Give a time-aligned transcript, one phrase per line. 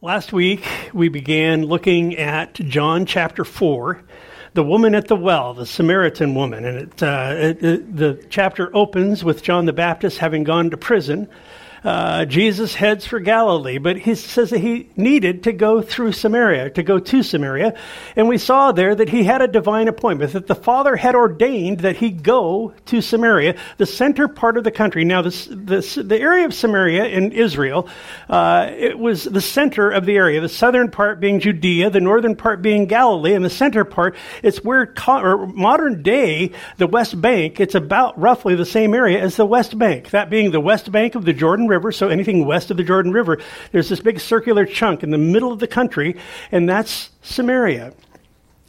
[0.00, 4.00] Last week, we began looking at John chapter 4,
[4.54, 6.64] the woman at the well, the Samaritan woman.
[6.64, 10.76] And it, uh, it, it, the chapter opens with John the Baptist having gone to
[10.76, 11.28] prison
[11.84, 16.70] uh, Jesus heads for Galilee, but he says that he needed to go through Samaria,
[16.70, 17.78] to go to Samaria.
[18.16, 21.80] And we saw there that he had a divine appointment, that the Father had ordained
[21.80, 25.04] that he go to Samaria, the center part of the country.
[25.04, 27.88] Now, this, this, the area of Samaria in Israel,
[28.28, 32.36] uh, it was the center of the area, the southern part being Judea, the northern
[32.36, 37.60] part being Galilee, and the center part, it's where co- modern day, the West Bank,
[37.60, 41.14] it's about roughly the same area as the West Bank, that being the West Bank
[41.14, 43.38] of the Jordan River, so anything west of the Jordan River,
[43.72, 46.16] there's this big circular chunk in the middle of the country,
[46.50, 47.92] and that's Samaria.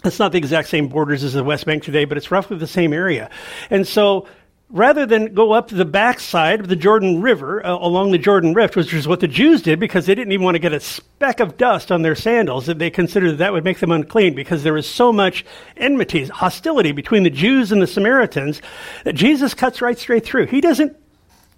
[0.03, 2.67] It's not the exact same borders as the West Bank today, but it's roughly the
[2.67, 3.29] same area.
[3.69, 4.27] And so
[4.69, 8.75] rather than go up the backside of the Jordan River uh, along the Jordan Rift,
[8.75, 11.39] which is what the Jews did because they didn't even want to get a speck
[11.39, 14.63] of dust on their sandals, that they considered that, that would make them unclean because
[14.63, 15.43] there was so much
[15.77, 18.61] enmity, hostility between the Jews and the Samaritans
[19.03, 20.45] that Jesus cuts right straight through.
[20.45, 20.95] He doesn't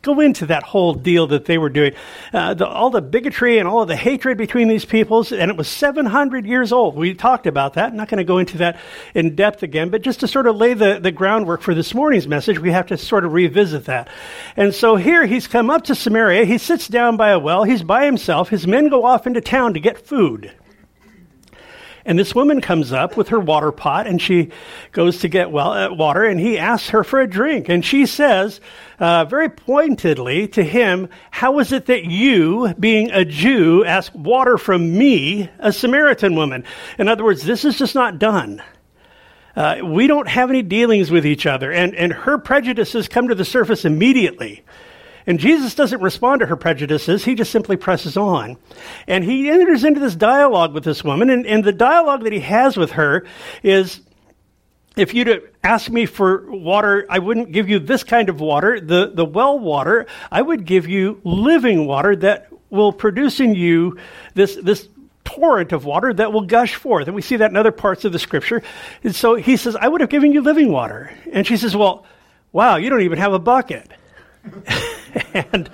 [0.01, 1.93] go into that whole deal that they were doing.
[2.33, 5.57] Uh, the, all the bigotry and all of the hatred between these peoples, and it
[5.57, 6.95] was 700 years old.
[6.95, 7.91] We talked about that.
[7.91, 8.79] I'm not going to go into that
[9.13, 12.27] in depth again, but just to sort of lay the, the groundwork for this morning's
[12.27, 14.09] message, we have to sort of revisit that.
[14.55, 16.45] And so here he's come up to Samaria.
[16.45, 17.63] He sits down by a well.
[17.63, 18.49] He's by himself.
[18.49, 20.51] His men go off into town to get food.
[22.05, 24.49] And this woman comes up with her water pot and she
[24.91, 27.69] goes to get well, uh, water and he asks her for a drink.
[27.69, 28.59] And she says,
[28.99, 34.57] uh, very pointedly to him, How is it that you, being a Jew, ask water
[34.57, 36.63] from me, a Samaritan woman?
[36.97, 38.61] In other words, this is just not done.
[39.55, 41.71] Uh, we don't have any dealings with each other.
[41.71, 44.63] And, and her prejudices come to the surface immediately.
[45.27, 48.57] And Jesus doesn't respond to her prejudices, he just simply presses on.
[49.07, 52.39] And he enters into this dialogue with this woman, and, and the dialogue that he
[52.39, 53.25] has with her
[53.63, 54.01] is
[54.97, 59.11] if you'd ask me for water, I wouldn't give you this kind of water, the,
[59.13, 60.07] the well water.
[60.31, 63.97] I would give you living water that will produce in you
[64.33, 64.87] this, this
[65.23, 67.07] torrent of water that will gush forth.
[67.07, 68.61] And we see that in other parts of the scripture.
[69.03, 71.13] And so he says, I would have given you living water.
[71.31, 72.05] And she says, Well,
[72.51, 73.89] wow, you don't even have a bucket.
[75.33, 75.69] and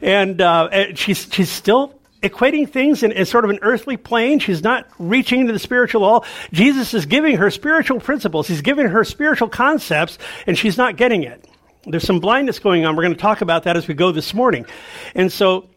[0.00, 4.38] and, uh, and she's she's still equating things in, in, sort of an earthly plane.
[4.38, 6.24] She's not reaching into the spiritual all.
[6.52, 8.46] Jesus is giving her spiritual principles.
[8.46, 11.44] He's giving her spiritual concepts, and she's not getting it.
[11.84, 12.94] There's some blindness going on.
[12.94, 14.66] We're going to talk about that as we go this morning.
[15.16, 15.68] And so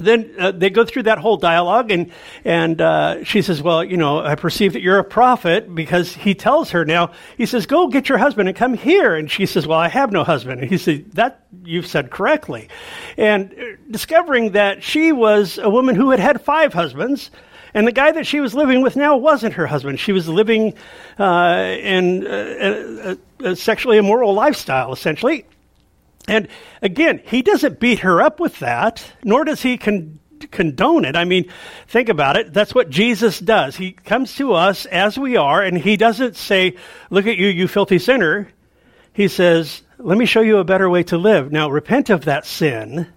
[0.00, 2.10] then uh, they go through that whole dialogue, and
[2.44, 6.34] and uh, she says, "Well, you know, I perceive that you're a prophet," because he
[6.34, 7.12] tells her now.
[7.36, 10.12] He says, "Go get your husband and come here." And she says, "Well, I have
[10.12, 12.68] no husband." And he said, "That you've said correctly,"
[13.16, 17.30] and uh, discovering that she was a woman who had had five husbands.
[17.72, 20.00] And the guy that she was living with now wasn't her husband.
[20.00, 20.74] She was living
[21.20, 25.46] uh, in a, a, a sexually immoral lifestyle, essentially.
[26.30, 26.46] And
[26.80, 30.20] again, he doesn't beat her up with that, nor does he con-
[30.52, 31.16] condone it.
[31.16, 31.50] I mean,
[31.88, 32.52] think about it.
[32.52, 33.74] That's what Jesus does.
[33.74, 36.76] He comes to us as we are, and he doesn't say,
[37.10, 38.48] Look at you, you filthy sinner.
[39.12, 41.50] He says, Let me show you a better way to live.
[41.50, 43.08] Now, repent of that sin.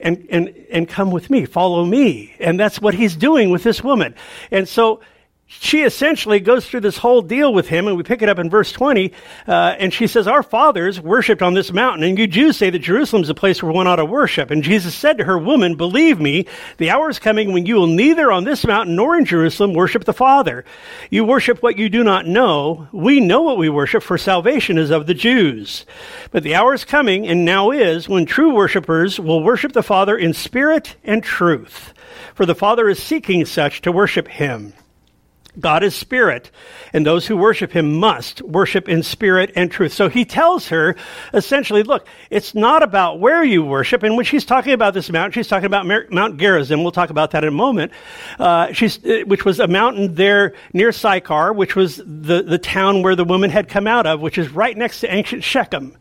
[0.00, 2.34] And, and, and come with me, follow me.
[2.40, 4.14] And that's what he's doing with this woman.
[4.50, 5.00] And so
[5.50, 8.50] she essentially goes through this whole deal with him, and we pick it up in
[8.50, 9.12] verse 20,
[9.46, 12.80] uh, and she says, Our fathers worshipped on this mountain, and you Jews say that
[12.80, 14.50] Jerusalem is a place where one ought to worship.
[14.50, 17.86] And Jesus said to her, Woman, believe me, the hour is coming when you will
[17.86, 20.66] neither on this mountain nor in Jerusalem worship the Father.
[21.08, 22.86] You worship what you do not know.
[22.92, 25.86] We know what we worship, for salvation is of the Jews.
[26.30, 30.16] But the hour is coming, and now is, when true worshippers will worship the Father
[30.16, 31.94] in spirit and truth.
[32.34, 34.74] For the Father is seeking such to worship him.
[35.58, 36.50] God is spirit,
[36.92, 39.92] and those who worship him must worship in spirit and truth.
[39.92, 40.94] So he tells her
[41.34, 44.02] essentially, look, it's not about where you worship.
[44.02, 46.82] And when she's talking about this mountain, she's talking about Mount Gerizim.
[46.82, 47.92] We'll talk about that in a moment.
[48.38, 53.02] Uh, she's, uh, which was a mountain there near Sychar, which was the, the town
[53.02, 55.96] where the woman had come out of, which is right next to ancient Shechem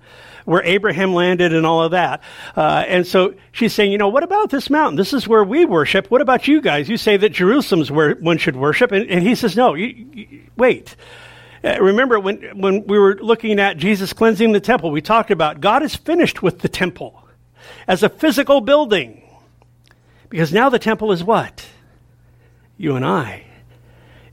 [0.47, 2.23] where Abraham landed and all of that.
[2.55, 4.95] Uh, and so she's saying, you know, what about this mountain?
[4.95, 6.09] This is where we worship.
[6.09, 6.87] What about you guys?
[6.87, 8.93] You say that Jerusalem's where one should worship.
[8.93, 10.95] And, and he says, no, you, you, wait.
[11.65, 15.59] Uh, remember when, when we were looking at Jesus cleansing the temple, we talked about
[15.59, 17.27] God is finished with the temple
[17.85, 19.21] as a physical building.
[20.29, 21.67] Because now the temple is what?
[22.77, 23.46] You and I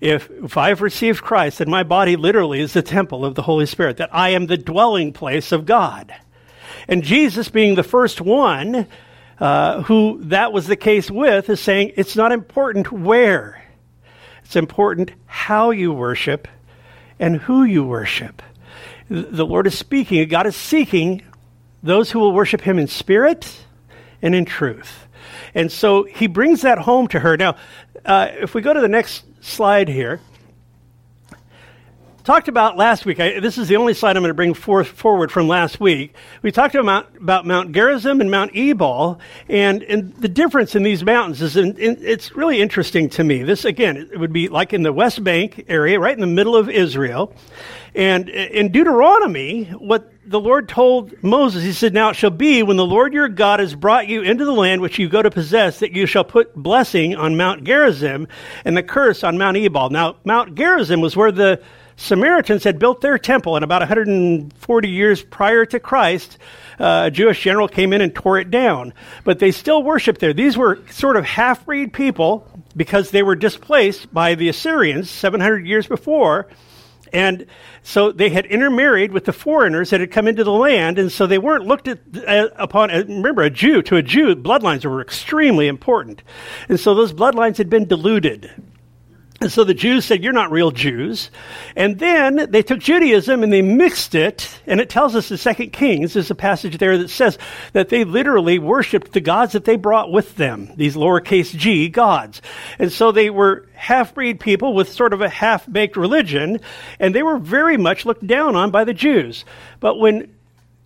[0.01, 3.67] if, if I've received Christ, then my body literally is the temple of the Holy
[3.67, 6.15] Spirit, that I am the dwelling place of God.
[6.89, 8.87] And Jesus, being the first one,
[9.39, 13.63] uh, who that was the case with, is saying it's not important where,
[14.45, 16.47] it's important how you worship
[17.19, 18.43] and who you worship.
[19.09, 21.23] The Lord is speaking, God is seeking
[21.83, 23.65] those who will worship Him in spirit
[24.23, 25.07] and in truth.
[25.55, 27.37] And so He brings that home to her.
[27.37, 27.57] Now,
[28.05, 30.21] uh, if we go to the next slide here,
[32.25, 33.21] talked about last week.
[33.21, 36.15] I, this is the only slide I'm going to bring forth, forward from last week.
[36.41, 41.05] We talked about, about Mount Gerizim and Mount Ebal, and, and the difference in these
[41.05, 43.43] mountains is in, in, it's really interesting to me.
[43.43, 46.57] This again, it would be like in the West Bank area, right in the middle
[46.57, 47.35] of Israel,
[47.95, 52.77] and in Deuteronomy, what the Lord told Moses, He said, "Now it shall be when
[52.77, 55.81] the Lord your God has brought you into the land which you go to possess,
[55.81, 58.29] that you shall put blessing on Mount Gerizim
[58.65, 61.61] and the curse on Mount Ebal." Now, Mount Gerizim was where the
[61.97, 66.39] Samaritans had built their temple, and about 140 years prior to Christ,
[66.81, 68.93] uh, a Jewish general came in and tore it down.
[69.23, 70.33] But they still worshiped there.
[70.33, 75.67] These were sort of half breed people because they were displaced by the Assyrians 700
[75.67, 76.49] years before.
[77.15, 77.47] And
[77.85, 81.29] so they had intermarried with the foreigners that had come into the land, and so
[81.29, 82.91] they weren't looked at uh, upon.
[82.91, 86.25] Uh, remember, a Jew to a Jew, bloodlines were extremely important,
[86.69, 88.51] and so those bloodlines had been diluted.
[89.45, 91.31] And so the Jews said, You're not real Jews.
[91.77, 94.59] And then they took Judaism and they mixed it.
[94.67, 97.37] And it tells us in Second Kings, there's a passage there that says
[97.75, 102.41] that they literally worshiped the gods that they brought with them, these lowercase g gods.
[102.79, 106.61] And so they were half breed people with sort of a half baked religion.
[106.99, 109.45] And they were very much looked down on by the Jews.
[109.79, 110.34] But when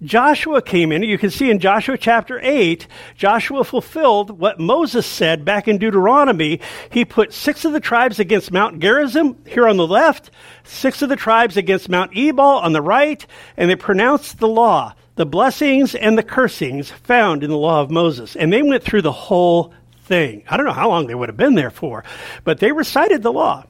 [0.02, 1.02] Joshua came in.
[1.02, 2.86] You can see in Joshua chapter 8,
[3.16, 6.60] Joshua fulfilled what Moses said back in Deuteronomy.
[6.90, 10.30] He put six of the tribes against Mount Gerizim here on the left,
[10.62, 14.94] six of the tribes against Mount Ebal on the right, and they pronounced the law,
[15.16, 18.36] the blessings and the cursings found in the law of Moses.
[18.36, 19.74] And they went through the whole
[20.04, 20.44] thing.
[20.48, 22.04] I don't know how long they would have been there for,
[22.44, 23.64] but they recited the law.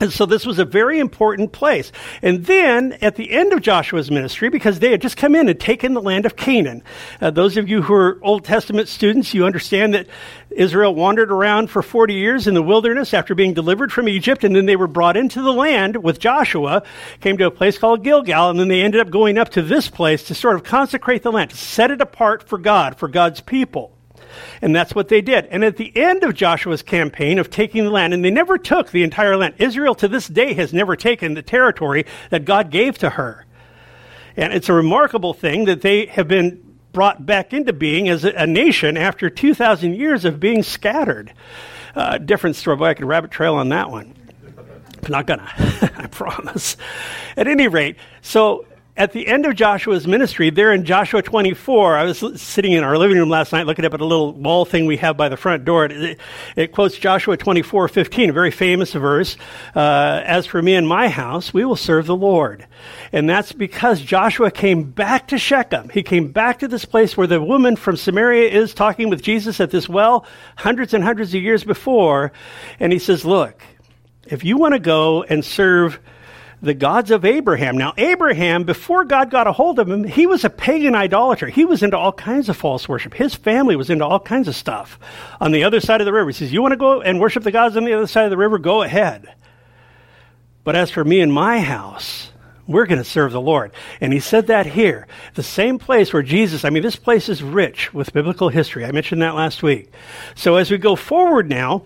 [0.00, 1.92] And so this was a very important place.
[2.22, 5.60] And then at the end of Joshua's ministry, because they had just come in and
[5.60, 6.82] taken the land of Canaan,
[7.20, 10.06] uh, those of you who are Old Testament students, you understand that
[10.50, 14.56] Israel wandered around for 40 years in the wilderness after being delivered from Egypt, and
[14.56, 16.82] then they were brought into the land with Joshua,
[17.20, 19.88] came to a place called Gilgal, and then they ended up going up to this
[19.88, 23.42] place to sort of consecrate the land, to set it apart for God, for God's
[23.42, 23.92] people.
[24.62, 25.46] And that's what they did.
[25.46, 28.90] And at the end of Joshua's campaign of taking the land, and they never took
[28.90, 32.98] the entire land, Israel to this day has never taken the territory that God gave
[32.98, 33.46] to her.
[34.36, 38.46] And it's a remarkable thing that they have been brought back into being as a,
[38.46, 41.32] nation after 2,000 years of being scattered.
[41.94, 42.76] Uh, different story.
[42.76, 44.14] Boy, I could rabbit trail on that one.
[45.04, 45.48] I'm not gonna,
[45.96, 46.76] I promise.
[47.36, 48.66] At any rate, so
[49.00, 52.98] at the end of Joshua's ministry, there in Joshua 24, I was sitting in our
[52.98, 55.38] living room last night looking up at a little wall thing we have by the
[55.38, 55.86] front door.
[55.86, 56.18] It,
[56.54, 59.38] it quotes Joshua 24, 15, a very famous verse.
[59.74, 62.66] Uh, As for me and my house, we will serve the Lord.
[63.10, 65.88] And that's because Joshua came back to Shechem.
[65.88, 69.60] He came back to this place where the woman from Samaria is talking with Jesus
[69.60, 70.26] at this well
[70.56, 72.32] hundreds and hundreds of years before.
[72.78, 73.62] And he says, Look,
[74.26, 75.98] if you want to go and serve
[76.62, 77.78] the gods of Abraham.
[77.78, 81.48] Now, Abraham, before God got a hold of him, he was a pagan idolater.
[81.48, 83.14] He was into all kinds of false worship.
[83.14, 84.98] His family was into all kinds of stuff.
[85.40, 87.42] On the other side of the river, he says, You want to go and worship
[87.42, 88.58] the gods on the other side of the river?
[88.58, 89.34] Go ahead.
[90.62, 92.30] But as for me and my house,
[92.66, 93.72] we're going to serve the Lord.
[94.00, 97.42] And he said that here, the same place where Jesus, I mean, this place is
[97.42, 98.84] rich with biblical history.
[98.84, 99.90] I mentioned that last week.
[100.36, 101.84] So as we go forward now,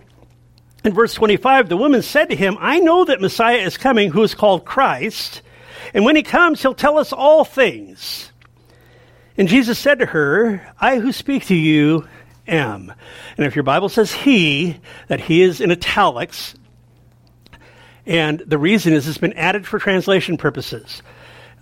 [0.85, 4.23] in verse 25, the woman said to him, I know that Messiah is coming, who
[4.23, 5.41] is called Christ,
[5.93, 8.31] and when he comes, he'll tell us all things.
[9.37, 12.07] And Jesus said to her, I who speak to you
[12.47, 12.93] am.
[13.37, 14.77] And if your Bible says he,
[15.07, 16.55] that he is in italics,
[18.05, 21.01] and the reason is it's been added for translation purposes.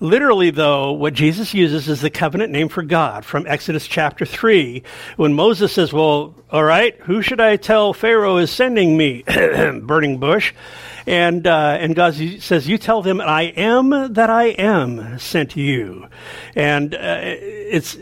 [0.04, 4.84] Literally, though, what Jesus uses is the covenant name for God from Exodus chapter 3.
[5.16, 9.24] When Moses says, Well, all right, who should I tell Pharaoh is sending me?
[9.82, 10.54] Burning bush.
[11.08, 16.10] And, uh, and God says, You tell them, I am that I am sent you.
[16.54, 17.98] And uh, it's.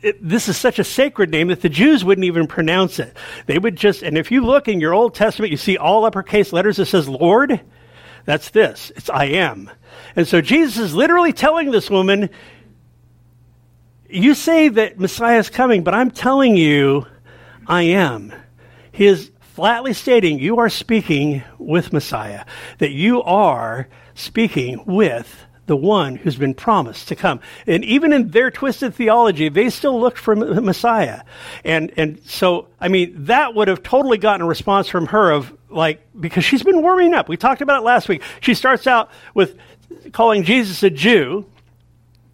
[0.00, 3.16] It, this is such a sacred name that the Jews wouldn't even pronounce it.
[3.46, 6.52] They would just, and if you look in your Old Testament, you see all uppercase
[6.52, 7.60] letters that says Lord.
[8.24, 8.92] That's this.
[8.96, 9.70] It's I am.
[10.16, 12.30] And so Jesus is literally telling this woman,
[14.08, 17.06] You say that Messiah is coming, but I'm telling you,
[17.66, 18.32] I am.
[18.92, 22.44] He is flatly stating, You are speaking with Messiah,
[22.78, 27.40] that you are speaking with the one who's been promised to come.
[27.66, 31.22] And even in their twisted theology, they still looked for the Messiah.
[31.64, 35.50] And, and so, I mean, that would have totally gotten a response from her of
[35.70, 37.26] like, because she's been warming up.
[37.26, 38.20] We talked about it last week.
[38.42, 39.56] She starts out with
[40.12, 41.46] calling Jesus a Jew.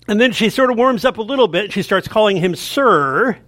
[0.08, 1.72] And then she sort of warms up a little bit.
[1.72, 3.38] She starts calling him Sir.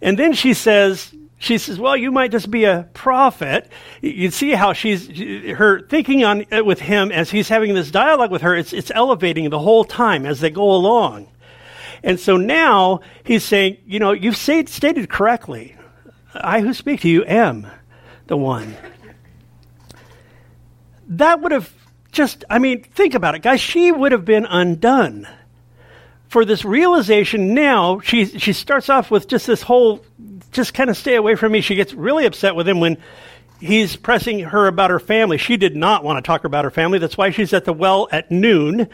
[0.00, 3.66] And then she says, she says, "Well, you might just be a prophet."
[4.02, 5.08] You see how she's
[5.56, 8.54] her thinking on uh, with him as he's having this dialogue with her.
[8.54, 11.28] It's it's elevating the whole time as they go along,
[12.02, 15.76] and so now he's saying, "You know, you've stated correctly.
[16.34, 17.66] I who speak to you am
[18.26, 18.76] the one."
[21.08, 21.72] That would have
[22.12, 23.60] just, I mean, think about it, guys.
[23.60, 25.26] She would have been undone
[26.28, 30.04] for this realization now she she starts off with just this whole
[30.52, 31.60] just kind of stay away from me.
[31.60, 32.98] She gets really upset with him when
[33.60, 35.38] he's pressing her about her family.
[35.38, 36.98] She did not want to talk about her family.
[36.98, 38.88] That's why she's at the well at noon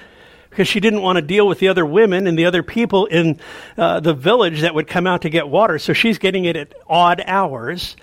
[0.50, 3.38] because she didn't want to deal with the other women and the other people in
[3.76, 5.78] uh, the village that would come out to get water.
[5.78, 7.96] So she's getting it at odd hours.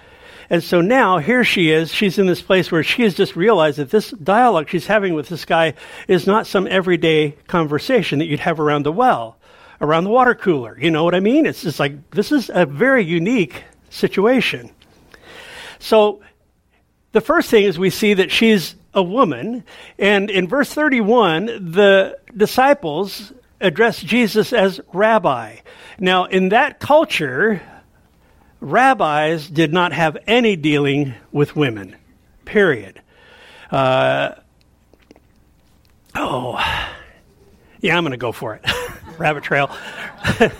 [0.49, 1.91] And so now here she is.
[1.91, 5.29] She's in this place where she has just realized that this dialogue she's having with
[5.29, 5.73] this guy
[6.07, 9.37] is not some everyday conversation that you'd have around the well
[9.81, 10.77] around the water cooler.
[10.79, 11.45] You know what I mean?
[11.45, 14.69] It's just like this is a very unique situation.
[15.79, 16.21] So
[17.11, 19.63] the first thing is we see that she's a woman,
[19.97, 25.57] and in verse 31, the disciples address Jesus as rabbi.
[25.99, 27.61] Now, in that culture,
[28.59, 31.95] rabbis did not have any dealing with women,
[32.45, 33.01] period.
[33.71, 34.35] Uh,
[36.15, 36.59] oh,
[37.81, 38.65] yeah, I'm going to go for it.
[39.23, 39.73] rabbit trail.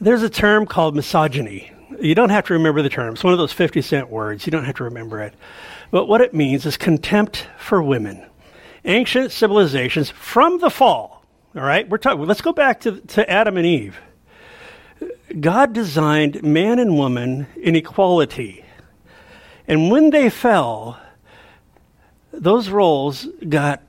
[0.00, 1.72] There's a term called misogyny.
[2.00, 3.14] You don't have to remember the term.
[3.14, 4.46] It's one of those 50 cent words.
[4.46, 5.34] You don't have to remember it.
[5.90, 8.24] But what it means is contempt for women.
[8.84, 11.24] Ancient civilizations from the fall,
[11.56, 11.88] all right?
[11.88, 13.98] We're talking, let's go back to, to Adam and Eve.
[15.40, 18.64] God designed man and woman in equality.
[19.66, 21.00] And when they fell,
[22.32, 23.82] those roles got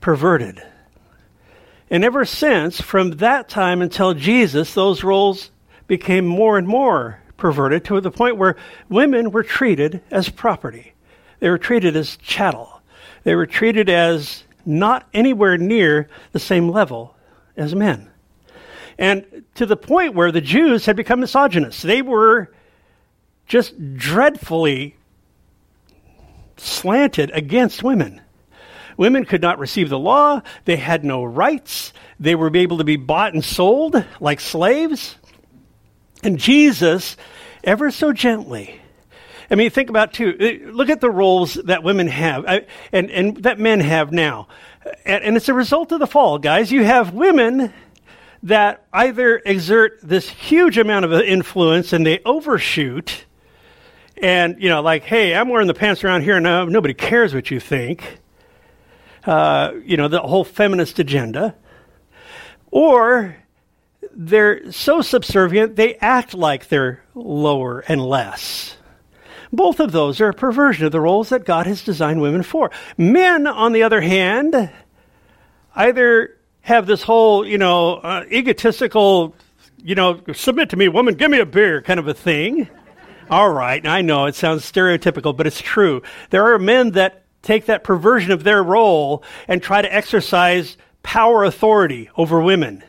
[0.00, 0.60] perverted.
[1.90, 5.50] And ever since, from that time until Jesus, those roles
[5.88, 8.56] became more and more perverted to the point where
[8.88, 10.92] women were treated as property.
[11.40, 12.80] They were treated as chattel.
[13.24, 17.16] They were treated as not anywhere near the same level
[17.56, 18.08] as men.
[18.98, 21.82] And to the point where the Jews had become misogynists.
[21.82, 22.52] They were
[23.46, 24.96] just dreadfully
[26.56, 28.20] slanted against women.
[29.00, 30.42] Women could not receive the law.
[30.66, 31.94] They had no rights.
[32.20, 35.16] They were able to be bought and sold like slaves.
[36.22, 37.16] And Jesus,
[37.64, 38.78] ever so gently,
[39.50, 40.36] I mean, think about too.
[40.38, 42.60] Uh, look at the roles that women have, uh,
[42.92, 44.48] and and that men have now,
[45.06, 46.70] and, and it's a result of the fall, guys.
[46.70, 47.72] You have women
[48.42, 53.24] that either exert this huge amount of influence and they overshoot,
[54.22, 57.50] and you know, like, hey, I'm wearing the pants around here, and nobody cares what
[57.50, 58.19] you think,
[59.24, 61.54] uh, you know, the whole feminist agenda,
[62.70, 63.36] or
[64.12, 68.76] they're so subservient they act like they're lower and less.
[69.52, 72.70] Both of those are a perversion of the roles that God has designed women for.
[72.96, 74.70] Men, on the other hand,
[75.74, 79.34] either have this whole, you know, uh, egotistical,
[79.82, 82.68] you know, submit to me, woman, give me a beer kind of a thing.
[83.28, 86.02] All right, I know it sounds stereotypical, but it's true.
[86.30, 91.44] There are men that take that perversion of their role and try to exercise power
[91.44, 92.84] authority over women.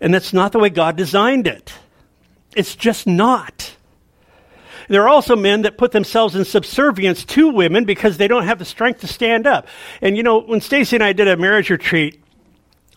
[0.00, 1.72] And that's not the way God designed it.
[2.54, 3.74] It's just not.
[4.88, 8.58] There are also men that put themselves in subservience to women because they don't have
[8.58, 9.66] the strength to stand up.
[10.00, 12.22] And you know, when Stacy and I did a marriage retreat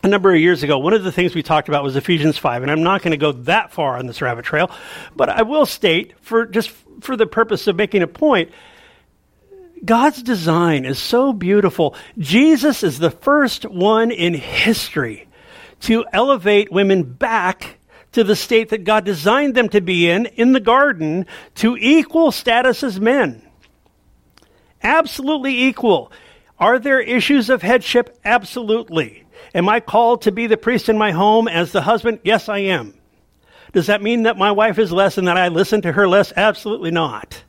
[0.03, 2.61] a number of years ago, one of the things we talked about was Ephesians 5,
[2.61, 4.69] and I'm not going to go that far on this rabbit trail,
[5.15, 6.69] but I will state for just
[7.01, 8.51] for the purpose of making a point
[9.83, 11.95] God's design is so beautiful.
[12.17, 15.27] Jesus is the first one in history
[15.81, 17.77] to elevate women back
[18.11, 22.31] to the state that God designed them to be in, in the garden, to equal
[22.31, 23.41] status as men.
[24.81, 26.11] Absolutely equal.
[26.59, 28.17] Are there issues of headship?
[28.25, 29.25] Absolutely.
[29.53, 32.19] Am I called to be the priest in my home as the husband?
[32.23, 32.93] Yes, I am.
[33.71, 36.33] Does that mean that my wife is less and that I listen to her less?
[36.35, 37.43] Absolutely not.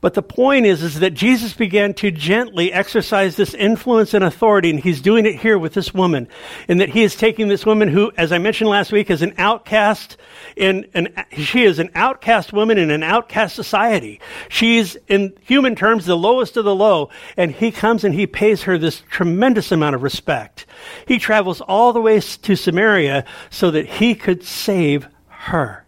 [0.00, 4.70] But the point is, is that Jesus began to gently exercise this influence and authority,
[4.70, 6.26] and he's doing it here with this woman.
[6.68, 9.34] And that he is taking this woman who, as I mentioned last week, is an
[9.36, 10.16] outcast
[10.56, 14.20] in an, she is an outcast woman in an outcast society.
[14.48, 17.10] She's, in human terms, the lowest of the low.
[17.36, 20.64] And he comes and he pays her this tremendous amount of respect.
[21.06, 25.84] He travels all the way to Samaria so that he could save her.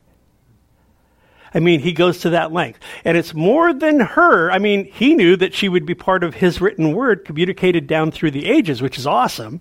[1.54, 2.80] I mean, he goes to that length.
[3.04, 4.50] And it's more than her.
[4.50, 8.10] I mean, he knew that she would be part of his written word communicated down
[8.10, 9.60] through the ages, which is awesome.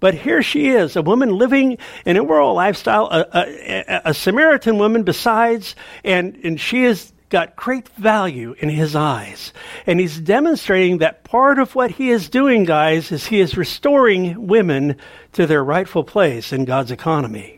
[0.00, 5.02] But here she is, a woman living an immoral lifestyle, a, a, a, Samaritan woman
[5.02, 5.74] besides,
[6.04, 9.52] and, and she has got great value in his eyes.
[9.86, 14.46] And he's demonstrating that part of what he is doing, guys, is he is restoring
[14.46, 14.96] women
[15.32, 17.57] to their rightful place in God's economy.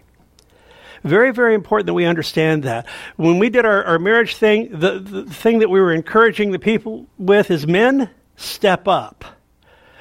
[1.04, 2.86] Very, very important that we understand that.
[3.16, 6.58] When we did our, our marriage thing, the, the thing that we were encouraging the
[6.58, 9.24] people with is men, step up.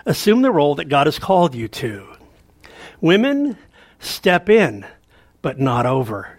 [0.05, 2.07] Assume the role that God has called you to.
[2.99, 3.57] Women,
[3.99, 4.85] step in,
[5.41, 6.38] but not over.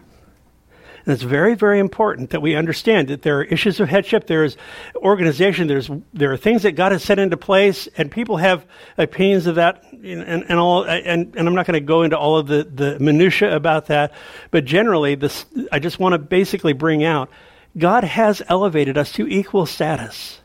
[1.04, 4.44] And it's very, very important that we understand that there are issues of headship, there
[4.44, 4.56] is
[4.96, 8.66] organization, there's there are things that God has set into place, and people have
[8.98, 10.84] opinions of that, and, and, all.
[10.84, 14.12] And, and I'm not going to go into all of the the minutia about that,
[14.50, 17.30] but generally, this I just want to basically bring out
[17.76, 20.40] God has elevated us to equal status,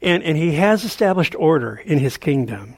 [0.00, 2.76] and and He has established order in His kingdom.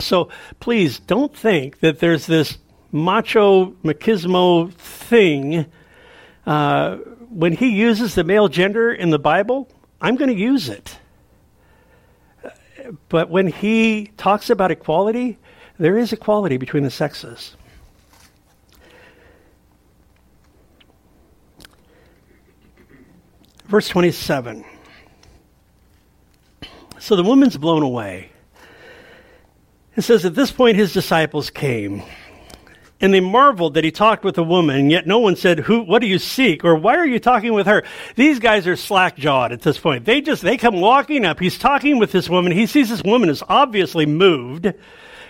[0.00, 0.28] So
[0.60, 2.58] please don't think that there's this
[2.92, 5.66] macho machismo thing
[6.46, 6.96] uh,
[7.30, 9.68] when he uses the male gender in the Bible,
[10.00, 10.98] I'm going to use it.
[13.08, 15.38] But when he talks about equality,
[15.78, 17.56] there is equality between the sexes.
[23.66, 24.64] Verse 27.
[26.98, 28.30] So the woman's blown away.
[29.96, 32.02] It says, At this point, his disciples came.
[33.00, 35.82] And they marveled that he talked with a woman, and yet no one said, Who,
[35.82, 36.64] what do you seek?
[36.64, 37.82] Or why are you talking with her?
[38.14, 40.04] These guys are slack jawed at this point.
[40.04, 41.40] They just, they come walking up.
[41.40, 42.52] He's talking with this woman.
[42.52, 44.72] He sees this woman is obviously moved,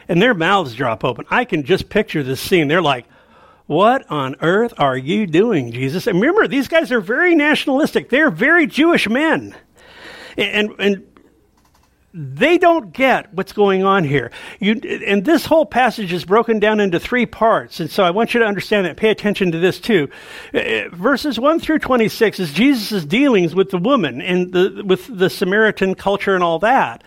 [0.08, 1.24] and their mouths drop open.
[1.30, 2.68] I can just picture this scene.
[2.68, 3.06] They're like,
[3.66, 6.06] what on earth are you doing, Jesus?
[6.06, 8.10] And remember, these guys are very nationalistic.
[8.10, 9.54] They're very Jewish men.
[10.36, 11.06] And, and
[12.16, 14.30] they don't get what's going on here.
[14.60, 17.80] You, and this whole passage is broken down into three parts.
[17.80, 18.96] And so I want you to understand that.
[18.96, 20.08] Pay attention to this too.
[20.54, 25.28] Uh, verses 1 through 26 is Jesus' dealings with the woman and the, with the
[25.28, 27.02] Samaritan culture and all that.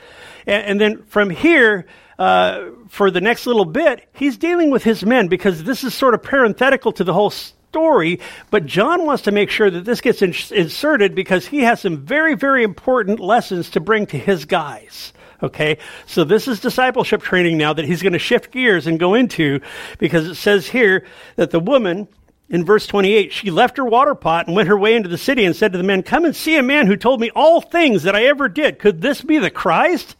[0.46, 1.86] And, and then from here,
[2.20, 6.16] uh, for the next little bit, he's dealing with his men because this is sort
[6.16, 7.32] of parenthetical to the whole
[7.70, 11.98] story, but John wants to make sure that this gets inserted because he has some
[11.98, 15.14] very, very important lessons to bring to his guys.
[15.44, 15.78] Okay,
[16.08, 19.60] so this is discipleship training now that he's going to shift gears and go into
[20.00, 22.08] because it says here that the woman
[22.50, 25.46] in verse 28, she left her water pot and went her way into the city
[25.46, 28.04] and said to the men, Come and see a man who told me all things
[28.04, 28.80] that I ever did.
[28.80, 30.16] Could this be the Christ?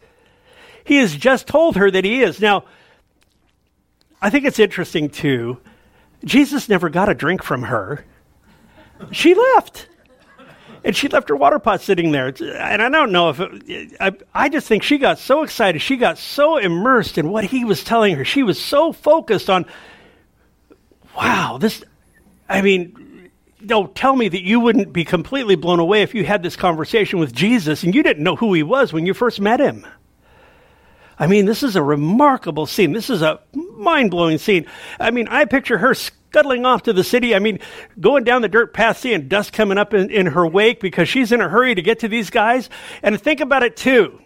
[0.84, 2.40] He has just told her that he is.
[2.40, 2.64] Now,
[4.20, 5.58] I think it's interesting too
[6.28, 8.04] Jesus never got a drink from her.
[9.12, 9.88] She left.
[10.84, 12.28] And she left her water pot sitting there.
[12.28, 15.82] And I don't know if it, I, I just think she got so excited.
[15.82, 18.24] She got so immersed in what he was telling her.
[18.24, 19.66] She was so focused on,
[21.16, 21.82] wow, this,
[22.48, 23.30] I mean,
[23.64, 27.18] don't tell me that you wouldn't be completely blown away if you had this conversation
[27.18, 29.84] with Jesus and you didn't know who he was when you first met him.
[31.18, 32.92] I mean, this is a remarkable scene.
[32.92, 34.66] This is a mind blowing scene.
[35.00, 35.94] I mean, I picture her
[36.30, 37.34] scuttling off to the city.
[37.34, 37.58] I mean,
[37.98, 41.32] going down the dirt path, seeing dust coming up in, in her wake because she's
[41.32, 42.68] in a hurry to get to these guys.
[43.02, 44.20] And think about it too.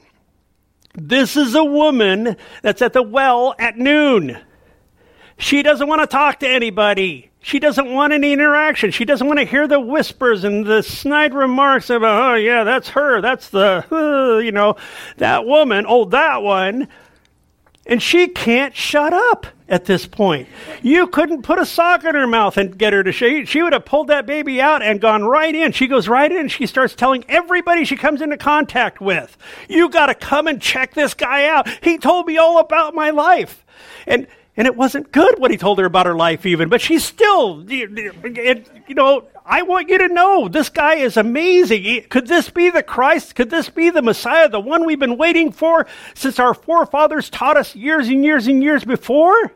[0.95, 4.38] This is a woman that's at the well at noon.
[5.38, 7.31] She doesn't want to talk to anybody.
[7.41, 8.91] She doesn't want any interaction.
[8.91, 12.91] She doesn't want to hear the whispers and the snide remarks about, oh, yeah, that's
[12.91, 13.21] her.
[13.21, 14.77] That's the, uh, you know,
[15.17, 15.85] that woman.
[15.88, 16.88] Oh, that one.
[17.85, 20.49] And she can't shut up at this point.
[20.83, 23.73] You couldn't put a sock in her mouth and get her to she she would
[23.73, 25.73] have pulled that baby out and gone right in.
[25.73, 26.38] She goes right in.
[26.38, 29.37] And she starts telling everybody she comes into contact with,
[29.68, 31.68] "You got to come and check this guy out.
[31.83, 33.64] He told me all about my life."
[34.07, 36.69] And and it wasn't good what he told her about her life, even.
[36.69, 37.88] But she's still, you
[38.91, 42.05] know, I want you to know this guy is amazing.
[42.11, 43.35] Could this be the Christ?
[43.35, 47.57] Could this be the Messiah, the one we've been waiting for since our forefathers taught
[47.57, 49.53] us years and years and years before?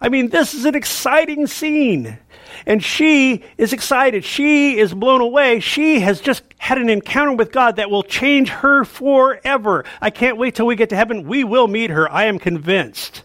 [0.00, 2.18] I mean, this is an exciting scene.
[2.66, 4.24] And she is excited.
[4.24, 5.60] She is blown away.
[5.60, 9.84] She has just had an encounter with God that will change her forever.
[10.00, 11.28] I can't wait till we get to heaven.
[11.28, 12.10] We will meet her.
[12.10, 13.22] I am convinced.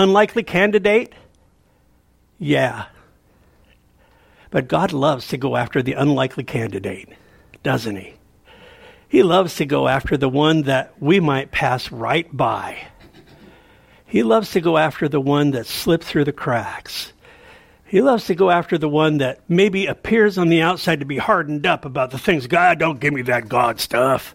[0.00, 1.12] Unlikely candidate?
[2.38, 2.86] Yeah.
[4.50, 7.10] But God loves to go after the unlikely candidate,
[7.62, 8.14] doesn't He?
[9.06, 12.78] He loves to go after the one that we might pass right by.
[14.06, 17.12] He loves to go after the one that slipped through the cracks.
[17.84, 21.18] He loves to go after the one that maybe appears on the outside to be
[21.18, 24.34] hardened up about the things, God, don't give me that God stuff.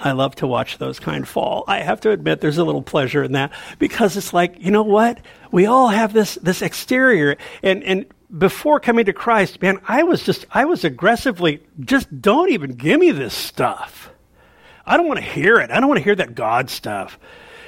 [0.00, 1.64] I love to watch those kind fall.
[1.66, 4.82] I have to admit there's a little pleasure in that because it's like, you know
[4.82, 5.18] what?
[5.50, 8.06] We all have this this exterior and and
[8.36, 13.00] before coming to Christ, man, I was just I was aggressively just don't even give
[13.00, 14.10] me this stuff.
[14.86, 15.70] I don't want to hear it.
[15.70, 17.18] I don't want to hear that God stuff.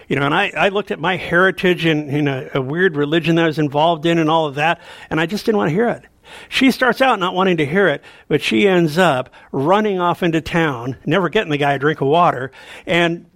[0.08, 3.36] You know, and I, I looked at my heritage and you know, a weird religion
[3.36, 5.74] that I was involved in and all of that, and I just didn't want to
[5.74, 6.04] hear it.
[6.48, 10.40] She starts out not wanting to hear it, but she ends up running off into
[10.40, 12.52] town, never getting the guy a drink of water,
[12.86, 13.26] and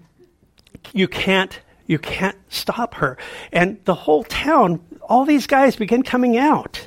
[0.93, 3.19] you can't you can't stop her.
[3.53, 6.87] And the whole town, all these guys begin coming out.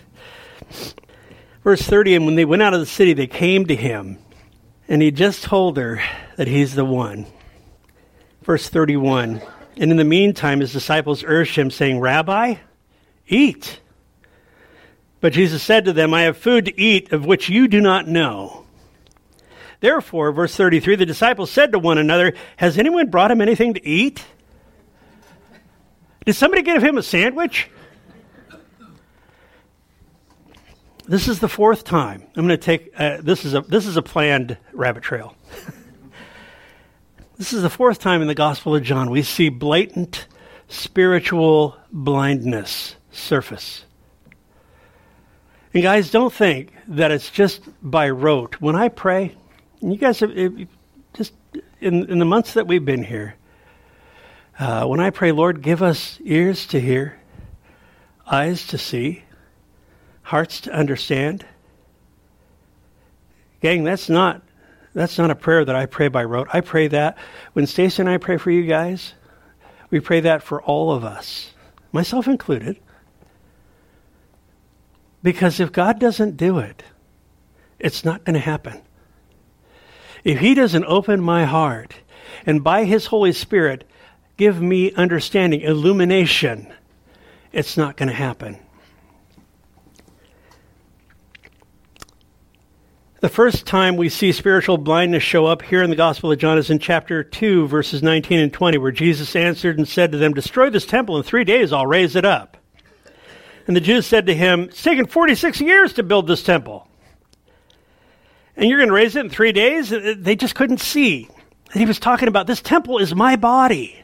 [1.63, 4.17] Verse 30 And when they went out of the city, they came to him,
[4.87, 6.01] and he just told her
[6.35, 7.25] that he's the one.
[8.41, 9.41] Verse 31
[9.75, 12.55] And in the meantime, his disciples urged him, saying, Rabbi,
[13.27, 13.79] eat.
[15.19, 18.07] But Jesus said to them, I have food to eat of which you do not
[18.07, 18.65] know.
[19.79, 23.85] Therefore, verse 33, the disciples said to one another, Has anyone brought him anything to
[23.85, 24.23] eat?
[26.25, 27.69] Did somebody give him a sandwich?
[31.07, 32.21] This is the fourth time.
[32.35, 35.37] I'm going to take uh, this is a this is a planned rabbit trail.
[37.37, 40.27] this is the fourth time in the Gospel of John we see blatant
[40.67, 43.85] spiritual blindness surface.
[45.77, 48.59] And guys, don't think that it's just by rote.
[48.59, 49.35] When I pray,
[49.79, 50.31] you guys have
[51.13, 51.33] just
[51.79, 53.35] in, in the months that we've been here,
[54.57, 57.19] uh, when I pray, Lord, give us ears to hear,
[58.25, 59.21] eyes to see,
[60.23, 61.45] hearts to understand.
[63.61, 64.41] Gang, that's not
[64.95, 66.47] that's not a prayer that I pray by rote.
[66.51, 67.19] I pray that
[67.53, 69.13] when Stacy and I pray for you guys,
[69.91, 71.51] we pray that for all of us,
[71.91, 72.79] myself included.
[75.23, 76.83] Because if God doesn't do it,
[77.79, 78.81] it's not going to happen.
[80.23, 81.95] If He doesn't open my heart
[82.45, 83.83] and by His Holy Spirit
[84.37, 86.71] give me understanding, illumination,
[87.51, 88.59] it's not going to happen.
[93.19, 96.59] The first time we see spiritual blindness show up here in the Gospel of John
[96.59, 100.35] is in chapter 2, verses 19 and 20, where Jesus answered and said to them,
[100.35, 102.56] Destroy this temple in three days, I'll raise it up.
[103.67, 106.87] And the Jews said to him, It's taken 46 years to build this temple.
[108.55, 109.93] And you're going to raise it in three days?
[109.93, 111.29] Uh, they just couldn't see.
[111.71, 114.03] And he was talking about this temple is my body.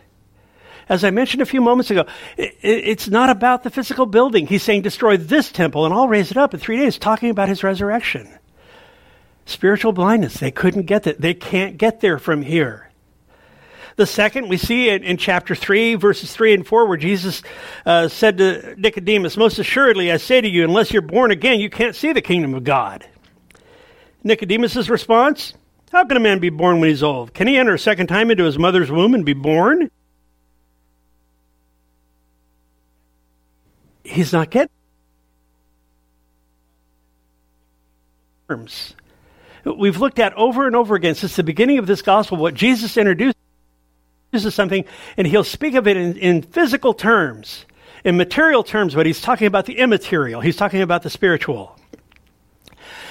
[0.89, 2.05] As I mentioned a few moments ago,
[2.37, 4.47] it's not about the physical building.
[4.47, 7.47] He's saying, destroy this temple and I'll raise it up in three days, talking about
[7.47, 8.27] his resurrection.
[9.45, 10.35] Spiritual blindness.
[10.35, 11.21] They couldn't get that.
[11.21, 12.89] They can't get there from here.
[13.95, 17.43] The second, we see it in chapter 3, verses 3 and 4, where Jesus
[17.85, 21.69] uh, said to Nicodemus, Most assuredly, I say to you, unless you're born again, you
[21.69, 23.07] can't see the kingdom of God.
[24.23, 25.53] Nicodemus' response,
[25.91, 27.33] How can a man be born when he's old?
[27.33, 29.91] Can he enter a second time into his mother's womb and be born?
[34.03, 34.69] He's not getting.
[39.65, 42.97] We've looked at over and over again since the beginning of this gospel what Jesus
[42.97, 43.37] introduced
[44.33, 44.83] uses something
[45.15, 47.65] and he'll speak of it in, in physical terms,
[48.03, 50.41] in material terms, but he's talking about the immaterial.
[50.41, 51.79] He's talking about the spiritual.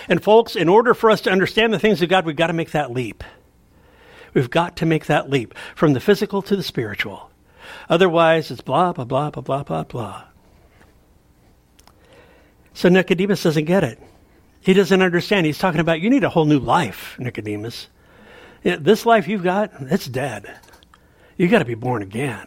[0.09, 2.53] And folks, in order for us to understand the things of God, we've got to
[2.53, 3.23] make that leap.
[4.35, 7.31] We've got to make that leap from the physical to the spiritual.
[7.89, 10.25] Otherwise, it's blah, blah, blah, blah, blah, blah, blah.
[12.75, 14.01] So Nicodemus doesn't get it.
[14.61, 15.47] He doesn't understand.
[15.47, 17.89] He's talking about you need a whole new life, Nicodemus.
[18.63, 20.59] This life you've got, it's dead
[21.37, 22.47] you got to be born again.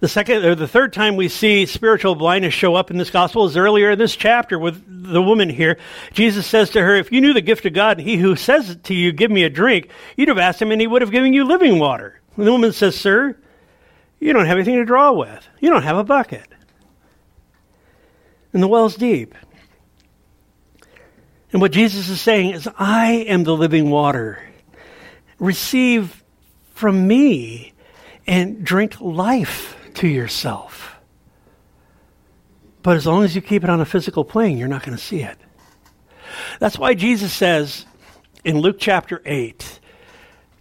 [0.00, 3.44] The second or the third time we see spiritual blindness show up in this gospel
[3.44, 5.78] is earlier in this chapter with the woman here.
[6.14, 8.78] Jesus says to her, If you knew the gift of God and he who says
[8.84, 11.34] to you, Give me a drink, you'd have asked him and he would have given
[11.34, 12.18] you living water.
[12.36, 13.36] And the woman says, Sir,
[14.20, 15.46] you don't have anything to draw with.
[15.60, 16.46] You don't have a bucket.
[18.54, 19.34] And the well's deep.
[21.52, 24.42] And what Jesus is saying is, I am the living water.
[25.38, 26.19] Receive
[26.80, 27.74] from me,
[28.26, 30.96] and drink life to yourself.
[32.82, 35.04] But as long as you keep it on a physical plane, you're not going to
[35.04, 35.36] see it.
[36.58, 37.84] That's why Jesus says
[38.44, 39.78] in Luke chapter 8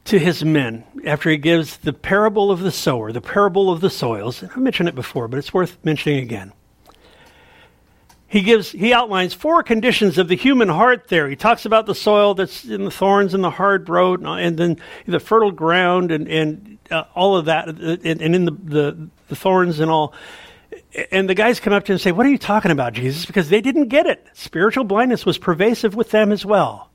[0.05, 3.89] to his men, after he gives the parable of the sower, the parable of the
[3.89, 6.51] soils, and I've mentioned it before, but it's worth mentioning again.
[8.29, 11.27] He gives he outlines four conditions of the human heart there.
[11.27, 14.77] He talks about the soil that's in the thorns and the hard road and then
[15.07, 19.35] the fertile ground and, and uh, all of that and, and in the, the, the
[19.35, 20.13] thorns and all.
[21.11, 23.25] And the guys come up to him and say, What are you talking about, Jesus?
[23.25, 24.23] Because they didn't get it.
[24.33, 26.91] Spiritual blindness was pervasive with them as well.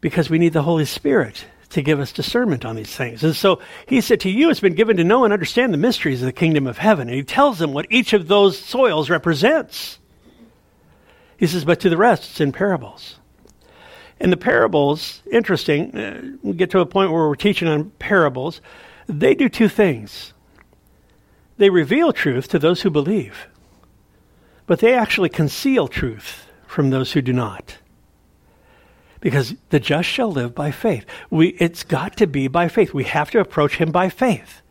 [0.00, 3.22] Because we need the Holy Spirit to give us discernment on these things.
[3.22, 6.22] And so he said, To you it's been given to know and understand the mysteries
[6.22, 7.08] of the kingdom of heaven.
[7.08, 9.98] And he tells them what each of those soils represents.
[11.36, 13.16] He says, But to the rest, it's in parables.
[14.18, 18.62] And the parables, interesting, uh, we get to a point where we're teaching on parables.
[19.06, 20.32] They do two things
[21.58, 23.48] they reveal truth to those who believe,
[24.66, 27.78] but they actually conceal truth from those who do not
[29.20, 31.04] because the just shall live by faith.
[31.30, 32.94] We, it's got to be by faith.
[32.94, 34.62] We have to approach him by faith.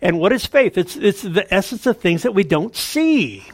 [0.00, 0.78] And what is faith?
[0.78, 3.44] It's, it's the essence of things that we don't see.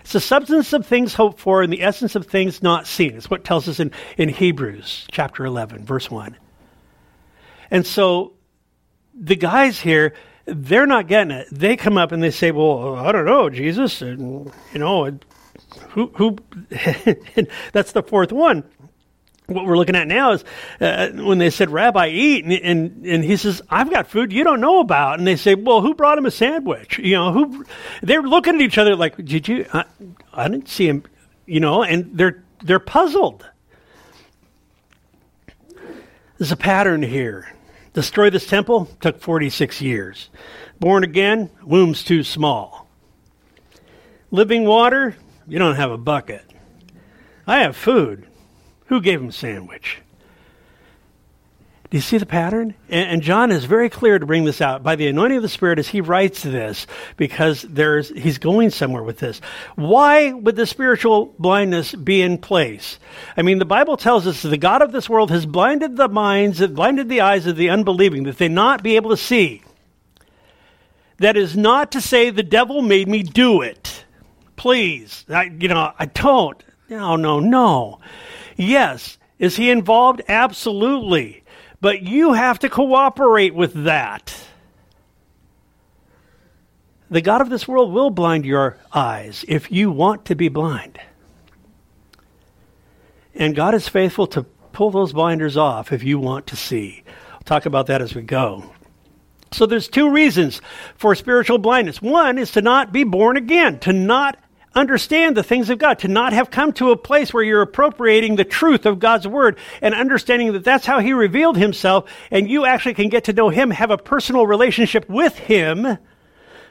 [0.00, 3.16] It's the substance of things hoped for and the essence of things not seen.
[3.16, 6.36] It's what tells us in, in Hebrews chapter 11, verse 1.
[7.70, 8.32] And so
[9.14, 10.14] the guys here,
[10.46, 11.48] they're not getting it.
[11.52, 14.00] They come up and they say, Well, I don't know, Jesus.
[14.00, 15.18] And, you know,
[15.90, 16.36] who, who
[17.72, 18.64] that's the fourth one
[19.48, 20.44] what we're looking at now is
[20.78, 22.44] uh, when they said, Rabbi, eat.
[22.44, 25.18] And, and, and, he says, I've got food you don't know about.
[25.18, 26.98] And they say, Well, who brought him a sandwich?
[26.98, 27.64] You know, who?
[28.02, 29.64] They're looking at each other like, Did you?
[29.72, 29.84] I,
[30.34, 31.04] I didn't see him,
[31.46, 33.46] you know, and they're, they're puzzled.
[36.36, 37.50] There's a pattern here.
[37.94, 40.28] Destroy this temple took 46 years.
[40.78, 42.86] Born again, womb's too small.
[44.30, 45.16] Living water,
[45.48, 46.44] you don't have a bucket.
[47.46, 48.28] I have food.
[48.88, 49.98] Who gave him sandwich?
[51.90, 52.74] Do you see the pattern?
[52.90, 55.78] And, John is very clear to bring this out by the anointing of the Spirit
[55.78, 59.40] as he writes this, because there's he's going somewhere with this.
[59.74, 62.98] Why would the spiritual blindness be in place?
[63.38, 66.08] I mean, the Bible tells us that the God of this world has blinded the
[66.08, 69.62] minds, blinded the eyes of the unbelieving, that they not be able to see.
[71.18, 74.04] That is not to say the devil made me do it.
[74.56, 76.62] Please, I, you know, I don't.
[76.90, 78.00] No, no, no.
[78.58, 79.16] Yes.
[79.38, 80.20] Is he involved?
[80.28, 81.44] Absolutely.
[81.80, 84.34] But you have to cooperate with that.
[87.10, 91.00] The God of this world will blind your eyes if you want to be blind.
[93.34, 94.42] And God is faithful to
[94.72, 97.04] pull those blinders off if you want to see.
[97.32, 98.74] I'll talk about that as we go.
[99.52, 100.60] So there's two reasons
[100.96, 102.02] for spiritual blindness.
[102.02, 104.36] One is to not be born again, to not
[104.74, 108.36] understand the things of God, to not have come to a place where you're appropriating
[108.36, 112.64] the truth of God's word and understanding that that's how he revealed himself and you
[112.64, 115.98] actually can get to know him, have a personal relationship with him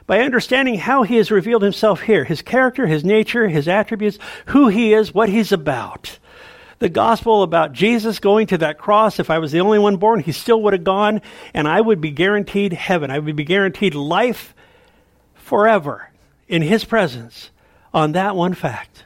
[0.06, 4.68] by understanding how he has revealed himself here, his character, his nature, his attributes, who
[4.68, 6.18] he is, what he's about.
[6.78, 10.20] The gospel about Jesus going to that cross, if I was the only one born,
[10.20, 11.20] he still would have gone,
[11.52, 13.10] and I would be guaranteed heaven.
[13.10, 14.54] I would be guaranteed life
[15.34, 16.08] forever
[16.46, 17.50] in his presence
[17.98, 19.04] on that one fact.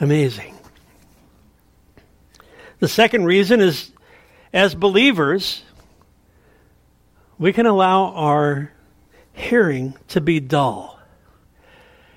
[0.00, 0.54] Amazing.
[2.80, 3.92] The second reason is
[4.52, 5.62] as believers,
[7.38, 8.72] we can allow our
[9.32, 10.98] hearing to be dull.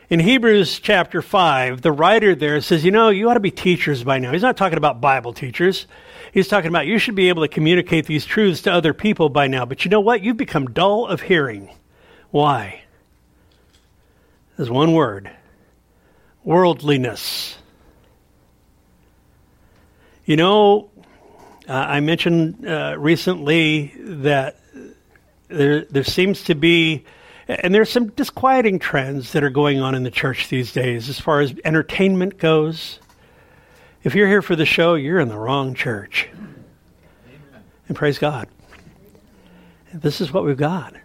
[0.09, 4.03] In Hebrews chapter 5, the writer there says, You know, you ought to be teachers
[4.03, 4.31] by now.
[4.31, 5.85] He's not talking about Bible teachers.
[6.31, 9.47] He's talking about you should be able to communicate these truths to other people by
[9.47, 9.65] now.
[9.65, 10.23] But you know what?
[10.23, 11.69] You've become dull of hearing.
[12.31, 12.83] Why?
[14.57, 15.31] There's one word
[16.43, 17.57] worldliness.
[20.25, 20.89] You know,
[21.69, 24.59] uh, I mentioned uh, recently that
[25.47, 27.05] there, there seems to be,
[27.47, 31.19] and there's some disquieting trends that are going on in the church these days as
[31.19, 32.99] far as entertainment goes.
[34.03, 36.29] If you're here for the show, you're in the wrong church.
[37.87, 38.47] And praise God.
[39.93, 40.95] This is what we've got.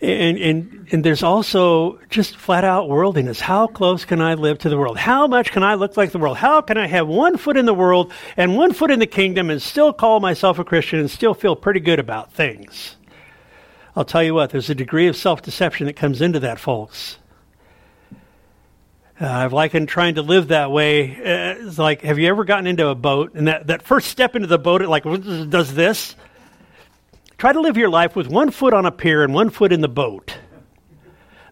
[0.00, 3.40] And, and, and there's also just flat out worldliness.
[3.40, 4.98] How close can I live to the world?
[4.98, 6.36] How much can I look like the world?
[6.36, 9.48] How can I have one foot in the world and one foot in the kingdom
[9.48, 12.96] and still call myself a Christian and still feel pretty good about things?
[13.96, 17.16] I'll tell you what, there's a degree of self deception that comes into that, folks.
[19.18, 21.16] Uh, I've likened trying to live that way.
[21.16, 24.36] Uh, it's like, have you ever gotten into a boat and that, that first step
[24.36, 26.14] into the boat, it like does this?
[27.38, 29.82] Try to live your life with one foot on a pier and one foot in
[29.82, 30.38] the boat.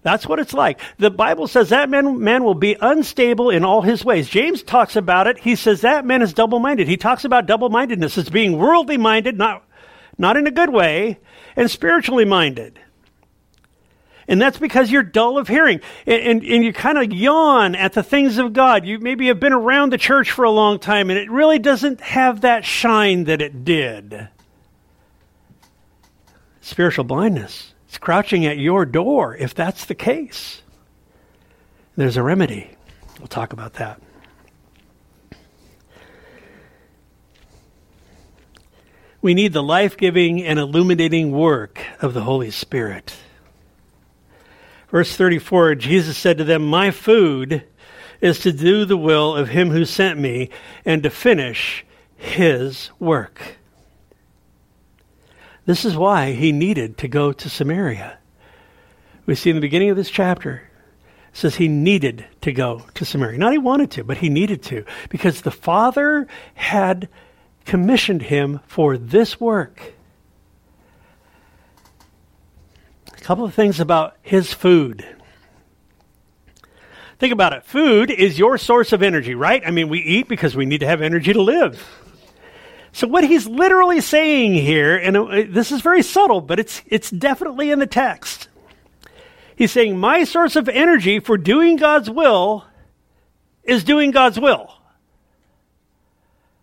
[0.03, 0.81] That's what it's like.
[0.99, 4.29] The Bible says that man, man will be unstable in all his ways.
[4.29, 5.39] James talks about it.
[5.39, 6.89] He says that man is double minded.
[6.89, 9.65] He talks about double mindedness as being worldly minded, not,
[10.19, 11.19] not in a good way,
[11.57, 12.79] and spiritually minded.
[14.29, 15.81] And that's because you're dull of hearing.
[16.07, 18.85] And, and, and you kind of yawn at the things of God.
[18.85, 22.03] You maybe have been around the church for a long time and it really doesn't
[22.03, 24.29] have that shine that it did.
[26.65, 27.75] Spiritual blindness.
[27.87, 30.63] It's crouching at your door if that's the case.
[31.95, 32.71] There's a remedy.
[33.19, 34.01] We'll talk about that.
[39.21, 43.15] We need the life giving and illuminating work of the Holy Spirit.
[44.89, 47.63] Verse 34 Jesus said to them, My food
[48.23, 50.49] is to do the will of him who sent me
[50.87, 51.85] and to finish
[52.17, 53.59] his work.
[55.67, 58.19] This is why he needed to go to Samaria.
[59.27, 60.69] We see in the beginning of this chapter,
[61.33, 63.39] says he needed to go to Samaria.
[63.39, 67.09] Not he wanted to, but he needed to, because the Father had
[67.65, 69.95] commissioned him for this work.
[73.17, 75.07] A couple of things about his food.
[77.19, 77.65] Think about it.
[77.65, 79.63] Food is your source of energy, right?
[79.67, 82.04] I mean, we eat because we need to have energy to live.
[82.95, 87.11] So what he's literally saying here, and uh, this is very subtle, but it's it's
[87.11, 88.47] definitely in the text.
[89.57, 92.65] He's saying my source of energy for doing God's will
[93.65, 94.73] is doing God's will.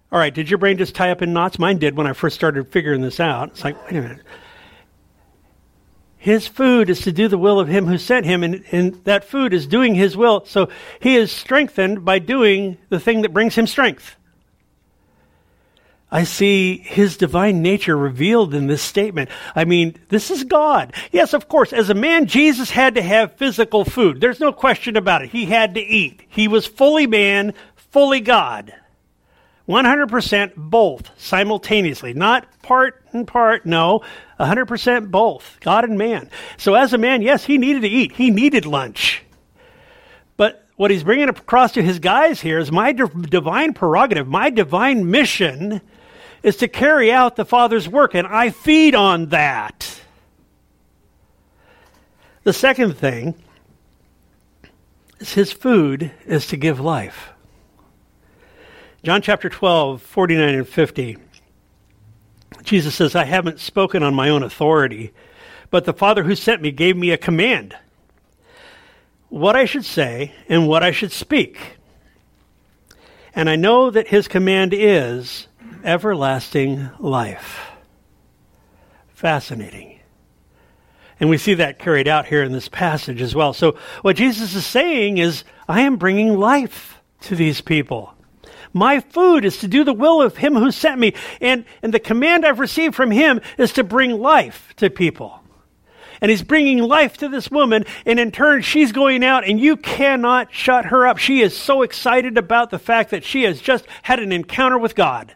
[0.09, 1.59] All right, did your brain just tie up in knots?
[1.59, 3.49] Mine did when I first started figuring this out.
[3.49, 4.21] It's like, wait a minute.
[6.15, 9.25] His food is to do the will of him who sent him, and, and that
[9.25, 10.45] food is doing his will.
[10.45, 10.69] So
[11.01, 14.15] he is strengthened by doing the thing that brings him strength.
[16.13, 19.30] I see his divine nature revealed in this statement.
[19.56, 20.93] I mean, this is God.
[21.13, 24.19] Yes, of course, as a man, Jesus had to have physical food.
[24.19, 25.30] There's no question about it.
[25.30, 26.24] He had to eat.
[26.28, 28.74] He was fully man, fully God.
[29.69, 34.02] 100% both simultaneously, not part and part, no,
[34.38, 36.30] 100% both, God and man.
[36.58, 38.12] So as a man, yes, he needed to eat.
[38.12, 39.24] He needed lunch.
[40.36, 45.10] But what he's bringing across to his guys here is my divine prerogative, my divine
[45.10, 45.80] mission
[46.43, 50.01] is to carry out the Father's work, and I feed on that.
[52.43, 53.36] The second thing
[55.19, 57.30] is his food is to give life.
[59.04, 61.17] John chapter 12, 49 and 50.
[62.63, 65.13] Jesus says, I haven't spoken on my own authority,
[65.69, 67.75] but the Father who sent me gave me a command
[69.32, 71.77] what I should say and what I should speak.
[73.34, 75.47] And I know that his command is
[75.83, 77.71] everlasting life.
[79.09, 79.99] Fascinating.
[81.19, 83.53] And we see that carried out here in this passage as well.
[83.53, 88.13] So, what Jesus is saying is, I am bringing life to these people.
[88.73, 91.13] My food is to do the will of him who sent me.
[91.39, 95.39] And, and the command I've received from him is to bring life to people.
[96.21, 99.75] And he's bringing life to this woman, and in turn, she's going out, and you
[99.75, 101.17] cannot shut her up.
[101.17, 104.93] She is so excited about the fact that she has just had an encounter with
[104.93, 105.35] God.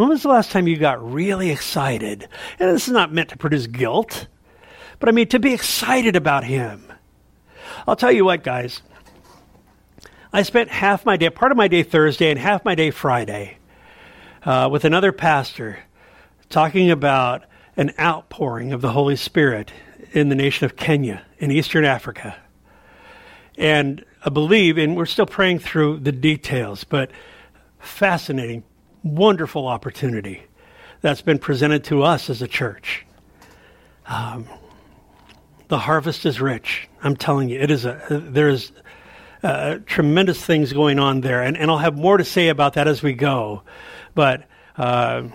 [0.00, 2.26] When was the last time you got really excited?
[2.58, 4.28] And this is not meant to produce guilt,
[4.98, 6.90] but I mean to be excited about Him.
[7.86, 8.80] I'll tell you what, guys.
[10.32, 13.58] I spent half my day, part of my day Thursday and half my day Friday,
[14.42, 15.80] uh, with another pastor
[16.48, 17.44] talking about
[17.76, 19.70] an outpouring of the Holy Spirit
[20.12, 22.34] in the nation of Kenya in Eastern Africa.
[23.58, 27.10] And I believe, and we're still praying through the details, but
[27.80, 28.64] fascinating,
[29.02, 30.42] wonderful opportunity
[31.00, 33.06] that's been presented to us as a church.
[34.06, 34.46] Um,
[35.68, 36.88] the harvest is rich.
[37.02, 38.72] I'm telling you, it is a there is
[39.86, 43.02] tremendous things going on there, and, and I'll have more to say about that as
[43.02, 43.62] we go.
[44.14, 44.44] But
[44.76, 45.28] uh,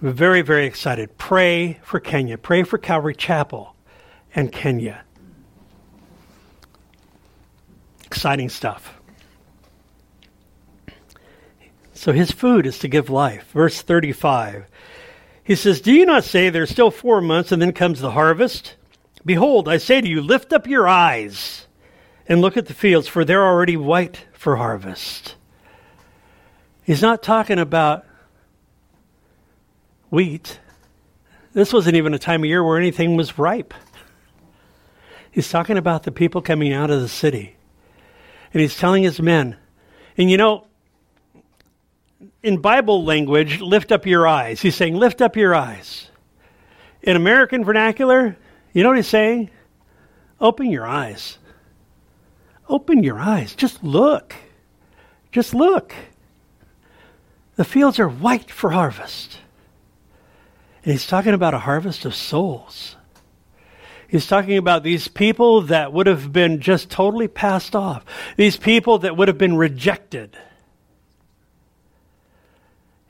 [0.00, 1.16] very, very excited.
[1.16, 2.38] Pray for Kenya.
[2.38, 3.74] Pray for Calvary Chapel
[4.34, 5.04] and Kenya.
[8.04, 8.95] Exciting stuff.
[11.96, 13.50] So his food is to give life.
[13.52, 14.66] Verse 35.
[15.42, 18.76] He says, Do you not say there's still four months and then comes the harvest?
[19.24, 21.66] Behold, I say to you, lift up your eyes
[22.28, 25.36] and look at the fields, for they're already white for harvest.
[26.84, 28.04] He's not talking about
[30.10, 30.60] wheat.
[31.52, 33.74] This wasn't even a time of year where anything was ripe.
[35.30, 37.56] He's talking about the people coming out of the city.
[38.52, 39.56] And he's telling his men,
[40.16, 40.66] and you know,
[42.46, 44.60] in Bible language, lift up your eyes.
[44.60, 46.08] He's saying, lift up your eyes.
[47.02, 48.36] In American vernacular,
[48.72, 49.50] you know what he's saying?
[50.40, 51.38] Open your eyes.
[52.68, 53.56] Open your eyes.
[53.56, 54.32] Just look.
[55.32, 55.92] Just look.
[57.56, 59.38] The fields are white for harvest.
[60.84, 62.94] And he's talking about a harvest of souls.
[64.06, 68.04] He's talking about these people that would have been just totally passed off,
[68.36, 70.38] these people that would have been rejected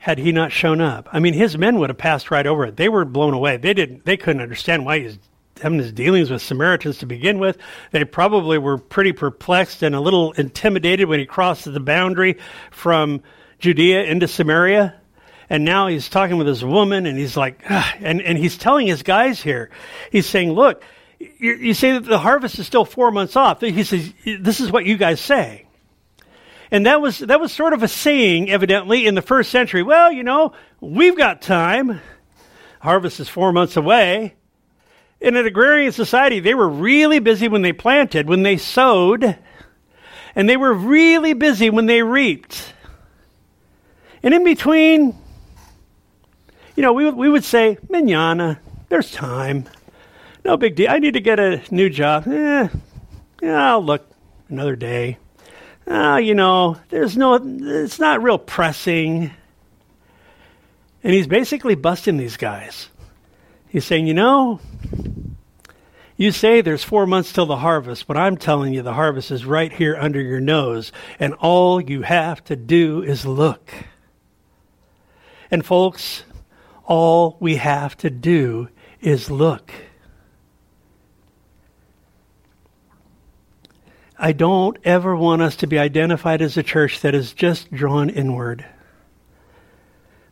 [0.06, 1.08] had he not shown up.
[1.12, 2.76] I mean, his men would have passed right over it.
[2.76, 3.56] They were blown away.
[3.56, 4.04] They didn't.
[4.04, 5.18] They couldn't understand why he's
[5.60, 7.58] having his dealings with Samaritans to begin with.
[7.90, 12.38] They probably were pretty perplexed and a little intimidated when he crossed the boundary
[12.70, 13.20] from
[13.58, 14.94] Judea into Samaria.
[15.50, 17.94] And now he's talking with this woman, and he's like, Ugh.
[17.98, 19.70] and, and he's telling his guys here,
[20.12, 20.84] he's saying, look,
[21.18, 23.60] you, you say that the harvest is still four months off.
[23.60, 25.65] He says, this is what you guys say.
[26.70, 29.82] And that was, that was sort of a saying, evidently, in the first century.
[29.82, 32.00] Well, you know, we've got time.
[32.80, 34.34] Harvest is four months away.
[35.20, 39.38] In an agrarian society, they were really busy when they planted, when they sowed,
[40.34, 42.74] and they were really busy when they reaped.
[44.22, 45.16] And in between,
[46.74, 49.64] you know, we, we would say, Manana, there's time.
[50.44, 50.90] No big deal.
[50.90, 52.26] I need to get a new job.
[52.26, 52.68] Eh,
[53.40, 54.06] yeah, I'll look
[54.48, 55.18] another day.
[55.88, 59.30] Ah, you know, there's no, it's not real pressing.
[61.04, 62.88] And he's basically busting these guys.
[63.68, 64.60] He's saying, you know,
[66.16, 69.44] you say there's four months till the harvest, but I'm telling you the harvest is
[69.44, 73.70] right here under your nose, and all you have to do is look.
[75.50, 76.24] And folks,
[76.84, 78.68] all we have to do
[79.00, 79.70] is look.
[84.18, 88.08] I don't ever want us to be identified as a church that is just drawn
[88.08, 88.64] inward.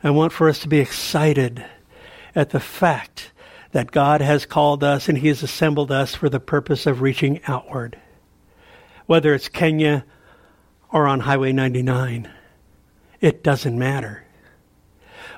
[0.03, 1.65] I want for us to be excited
[2.35, 3.31] at the fact
[3.73, 7.41] that God has called us and He has assembled us for the purpose of reaching
[7.47, 7.99] outward.
[9.05, 10.07] Whether it's Kenya
[10.91, 12.31] or on Highway 99,
[13.21, 14.25] it doesn't matter.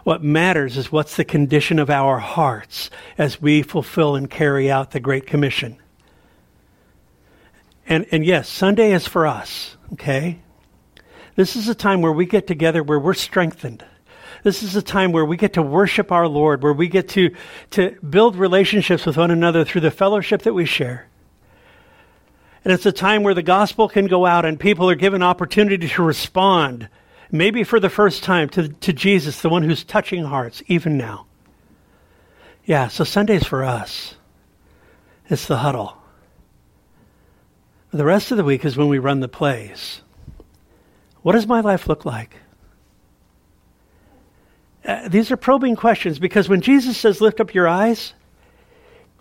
[0.05, 4.93] What matters is what's the condition of our hearts as we fulfill and carry out
[4.93, 5.79] the Great Commission.
[7.89, 10.41] And, and yes, Sunday is for us, okay?
[11.37, 13.85] This is a time where we get together where we're strengthened
[14.47, 17.35] this is a time where we get to worship our Lord, where we get to,
[17.71, 21.09] to build relationships with one another through the fellowship that we share.
[22.65, 25.89] And it's a time where the gospel can go out and people are given opportunity
[25.89, 26.89] to respond,
[27.33, 31.27] maybe for the first time, to, to Jesus, the one who's touching hearts, even now.
[32.65, 34.15] Yeah, so Sunday's for us.
[35.29, 35.96] It's the huddle.
[37.97, 40.03] The rest of the week is when we run the plays.
[41.23, 42.37] What does my life look like?
[44.85, 48.13] Uh, these are probing questions because when Jesus says, lift up your eyes,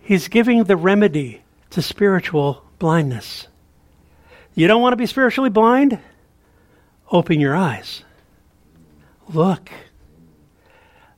[0.01, 3.47] he's giving the remedy to spiritual blindness.
[4.55, 5.97] You don't want to be spiritually blind?
[7.09, 8.03] Open your eyes.
[9.29, 9.71] Look.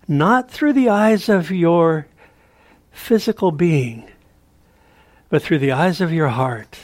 [0.07, 2.05] Not through the eyes of your
[2.91, 4.07] physical being,
[5.29, 6.77] but through the eyes of your heart.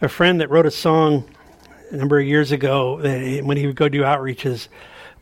[0.00, 1.24] A friend that wrote a song
[1.90, 4.68] a number of years ago uh, when he would go do outreaches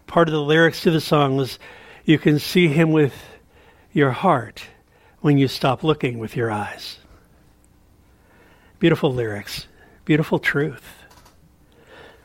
[0.06, 1.58] part of the lyrics to the song was
[2.04, 3.14] you can see him with
[3.92, 4.64] your heart
[5.20, 6.98] when you stop looking with your eyes.
[8.78, 9.66] Beautiful lyrics,
[10.04, 10.84] beautiful truth.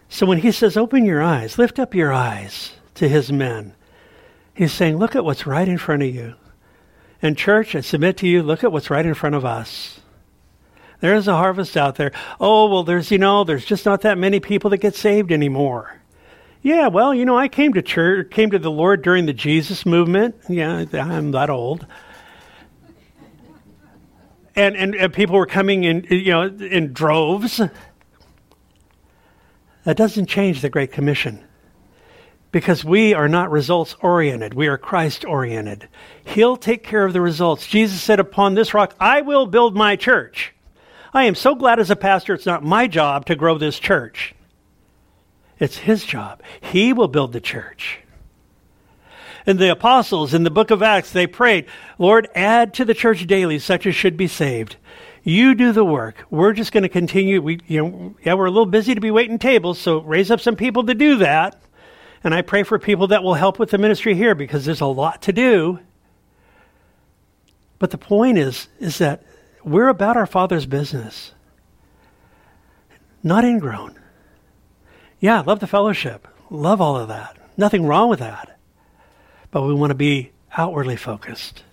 [0.09, 3.73] So when he says, open your eyes, lift up your eyes to his men,
[4.53, 6.33] he's saying, look at what's right in front of you.
[7.21, 9.98] And church, I submit to you, look at what's right in front of us.
[11.01, 12.11] There's a harvest out there.
[12.39, 15.99] Oh, well, there's, you know, there's just not that many people that get saved anymore.
[16.61, 19.85] Yeah, well, you know, I came to church, came to the Lord during the Jesus
[19.85, 20.35] movement.
[20.49, 21.85] Yeah, I'm that old.
[24.55, 27.61] And, and, and people were coming in, you know, in droves.
[29.85, 31.41] That doesn't change the Great Commission
[32.51, 34.53] because we are not results oriented.
[34.53, 35.87] We are Christ oriented.
[36.25, 37.67] He'll take care of the results.
[37.67, 40.53] Jesus said, Upon this rock, I will build my church.
[41.13, 44.35] I am so glad as a pastor, it's not my job to grow this church.
[45.59, 46.41] It's his job.
[46.61, 47.99] He will build the church.
[49.45, 51.65] And the apostles in the book of Acts, they prayed,
[51.97, 54.75] Lord, add to the church daily such as should be saved.
[55.23, 56.25] You do the work.
[56.29, 57.41] We're just going to continue.
[57.41, 60.39] We, you know, yeah, we're a little busy to be waiting tables, so raise up
[60.39, 61.61] some people to do that.
[62.23, 64.85] And I pray for people that will help with the ministry here because there's a
[64.85, 65.79] lot to do.
[67.79, 69.23] But the point is, is that
[69.63, 71.33] we're about our Father's business,
[73.23, 73.99] not ingrown.
[75.19, 76.27] Yeah, love the fellowship.
[76.49, 77.37] Love all of that.
[77.57, 78.57] Nothing wrong with that.
[79.51, 81.63] But we want to be outwardly focused.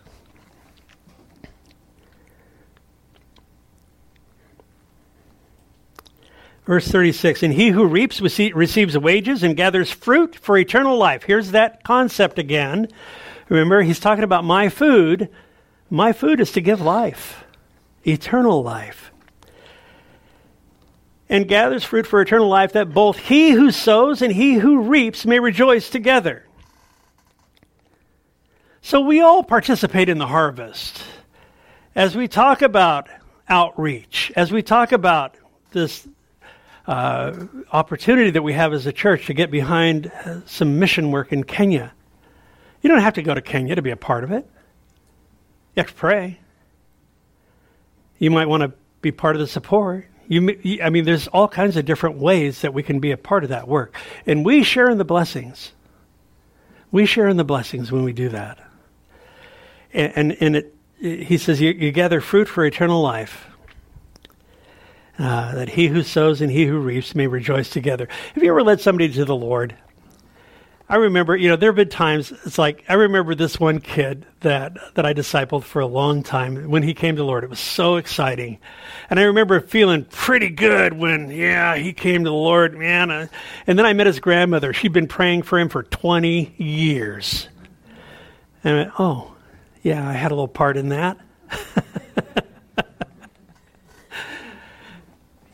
[6.67, 11.23] Verse 36 And he who reaps receives wages and gathers fruit for eternal life.
[11.23, 12.89] Here's that concept again.
[13.49, 15.29] Remember, he's talking about my food.
[15.89, 17.45] My food is to give life,
[18.07, 19.13] eternal life.
[21.29, 25.27] And gathers fruit for eternal life, that both he who sows and he who reaps
[25.27, 26.47] may rejoice together.
[28.81, 31.03] So we all participate in the harvest.
[31.97, 33.09] As we talk about
[33.49, 35.35] outreach, as we talk about
[35.73, 36.07] this
[36.87, 41.33] uh, opportunity that we have as a church to get behind uh, some mission work
[41.33, 41.93] in Kenya.
[42.81, 44.49] You don't have to go to Kenya to be a part of it.
[45.75, 46.39] You have to pray.
[48.19, 50.07] You might want to be part of the support.
[50.29, 53.45] You, I mean, there's all kinds of different ways that we can be a part
[53.45, 53.95] of that work.
[54.27, 55.73] And we share in the blessings.
[56.91, 58.59] We share in the blessings when we do that.
[59.93, 63.47] And, and, and it, he says, you, you gather fruit for eternal life
[65.19, 68.09] uh, that he who sows and he who reaps may rejoice together.
[68.35, 69.77] Have you ever led somebody to the Lord?
[70.89, 72.33] I remember, you know, there have been times.
[72.45, 76.71] It's like I remember this one kid that that I discipled for a long time.
[76.71, 78.59] When he came to the Lord, it was so exciting,
[79.11, 83.11] and I remember feeling pretty good when, yeah, he came to the Lord, man.
[83.11, 83.27] Uh,
[83.67, 84.73] and then I met his grandmother.
[84.73, 87.49] She'd been praying for him for twenty years,
[88.63, 89.35] and I went, oh,
[89.83, 91.19] yeah, I had a little part in that.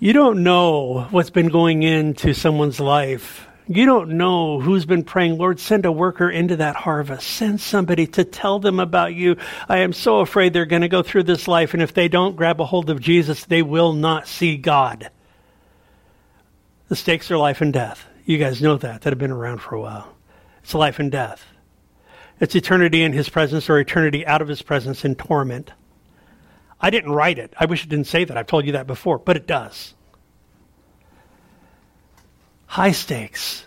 [0.02, 3.46] You don't know what's been going into someone's life.
[3.68, 7.28] You don't know who's been praying, Lord, send a worker into that harvest.
[7.28, 9.36] Send somebody to tell them about you.
[9.68, 12.36] I am so afraid they're going to go through this life, and if they don't
[12.36, 15.10] grab a hold of Jesus, they will not see God.
[16.88, 18.04] The stakes are life and death.
[18.24, 20.12] You guys know that, that have been around for a while.
[20.62, 21.44] It's life and death.
[22.40, 25.70] It's eternity in his presence or eternity out of his presence in torment.
[26.80, 27.54] I didn't write it.
[27.58, 28.36] I wish it didn't say that.
[28.36, 29.94] I've told you that before, but it does.
[32.72, 33.64] High stakes.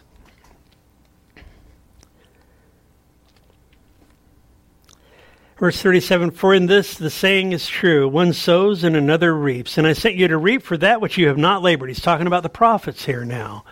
[5.59, 9.77] Verse 37 For in this the saying is true one sows and another reaps.
[9.77, 11.89] And I sent you to reap for that which you have not labored.
[11.89, 13.63] He's talking about the prophets here now.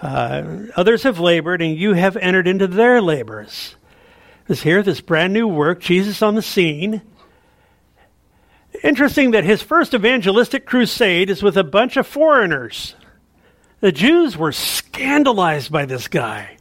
[0.00, 3.76] Uh, others have labored, and you have entered into their labors.
[4.46, 7.02] This here, this brand new work, Jesus on the scene.
[8.82, 12.94] Interesting that his first evangelistic crusade is with a bunch of foreigners.
[13.80, 16.56] The Jews were scandalized by this guy.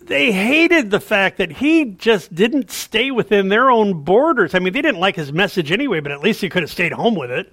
[0.00, 4.54] They hated the fact that he just didn't stay within their own borders.
[4.54, 6.92] I mean, they didn't like his message anyway, but at least he could have stayed
[6.92, 7.52] home with it.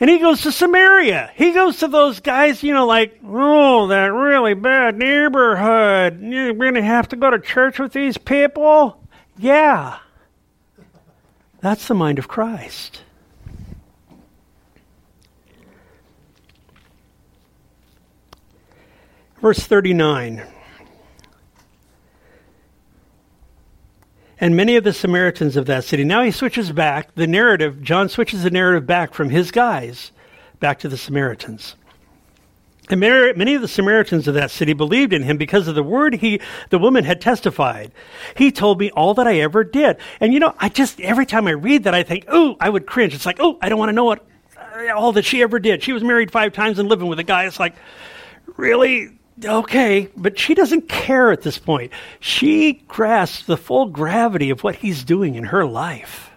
[0.00, 1.30] And he goes to Samaria.
[1.36, 6.20] He goes to those guys, you know, like, oh, that really bad neighborhood.
[6.20, 9.00] You're going to have to go to church with these people?
[9.38, 9.98] Yeah.
[11.60, 13.02] That's the mind of Christ.
[19.42, 20.46] Verse 39.
[24.38, 26.04] And many of the Samaritans of that city.
[26.04, 27.82] Now he switches back the narrative.
[27.82, 30.12] John switches the narrative back from his guys
[30.60, 31.74] back to the Samaritans.
[32.88, 36.14] And many of the Samaritans of that city believed in him because of the word
[36.14, 36.40] he,
[36.70, 37.90] the woman had testified.
[38.36, 39.96] He told me all that I ever did.
[40.20, 42.86] And you know, I just, every time I read that, I think, oh, I would
[42.86, 43.12] cringe.
[43.12, 44.24] It's like, oh, I don't want to know what,
[44.56, 45.82] uh, all that she ever did.
[45.82, 47.46] She was married five times and living with a guy.
[47.46, 47.74] It's like,
[48.56, 49.18] really?
[49.44, 50.08] Okay.
[50.16, 51.92] But she doesn't care at this point.
[52.20, 56.30] She grasps the full gravity of what he's doing in her life.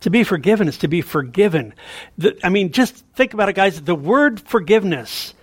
[0.00, 1.74] To be forgiven is to be forgiven.
[2.16, 3.80] The, I mean, just think about it, guys.
[3.80, 5.34] The word forgiveness,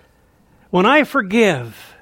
[0.70, 1.94] when I forgive,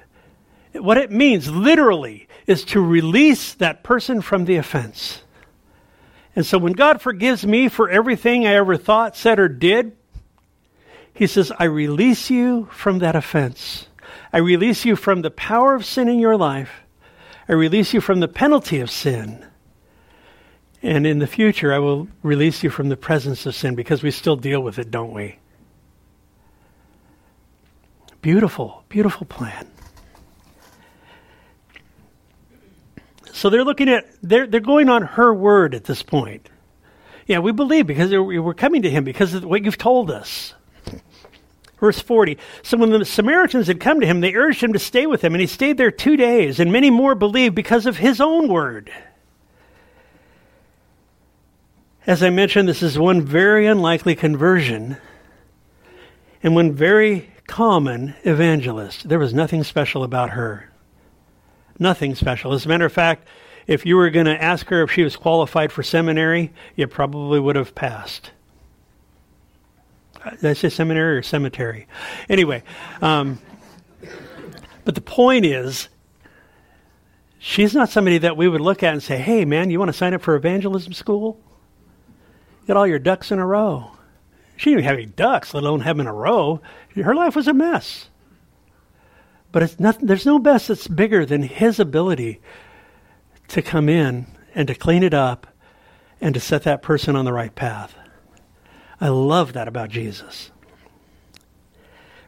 [0.73, 5.23] what it means literally is to release that person from the offense.
[6.35, 9.95] And so when God forgives me for everything I ever thought, said, or did,
[11.13, 13.87] He says, I release you from that offense.
[14.31, 16.81] I release you from the power of sin in your life.
[17.47, 19.45] I release you from the penalty of sin.
[20.81, 24.11] And in the future, I will release you from the presence of sin because we
[24.11, 25.37] still deal with it, don't we?
[28.21, 29.67] Beautiful, beautiful plan.
[33.31, 36.49] So they're looking at, they're, they're going on her word at this point.
[37.27, 40.53] Yeah, we believe because we're coming to him because of what you've told us.
[41.83, 45.05] Verse 40 So when the Samaritans had come to him, they urged him to stay
[45.05, 48.21] with them, and he stayed there two days, and many more believed because of his
[48.21, 48.89] own word.
[52.07, 54.95] As I mentioned, this is one very unlikely conversion
[56.41, 59.09] and one very common evangelist.
[59.09, 60.69] There was nothing special about her.
[61.79, 62.53] Nothing special.
[62.53, 63.27] As a matter of fact,
[63.67, 67.41] if you were going to ask her if she was qualified for seminary, you probably
[67.41, 68.31] would have passed.
[70.23, 71.87] I say seminary or cemetery?
[72.29, 72.63] Anyway,
[73.01, 73.39] um,
[74.85, 75.89] but the point is,
[77.39, 79.97] she's not somebody that we would look at and say, hey, man, you want to
[79.97, 81.39] sign up for evangelism school?
[82.67, 83.91] Get all your ducks in a row.
[84.55, 86.61] She didn't have any ducks, let alone have them in a row.
[86.95, 88.09] Her life was a mess.
[89.51, 92.39] But nothing, there's no mess that's bigger than his ability
[93.49, 95.47] to come in and to clean it up
[96.21, 97.95] and to set that person on the right path.
[98.99, 100.51] I love that about Jesus.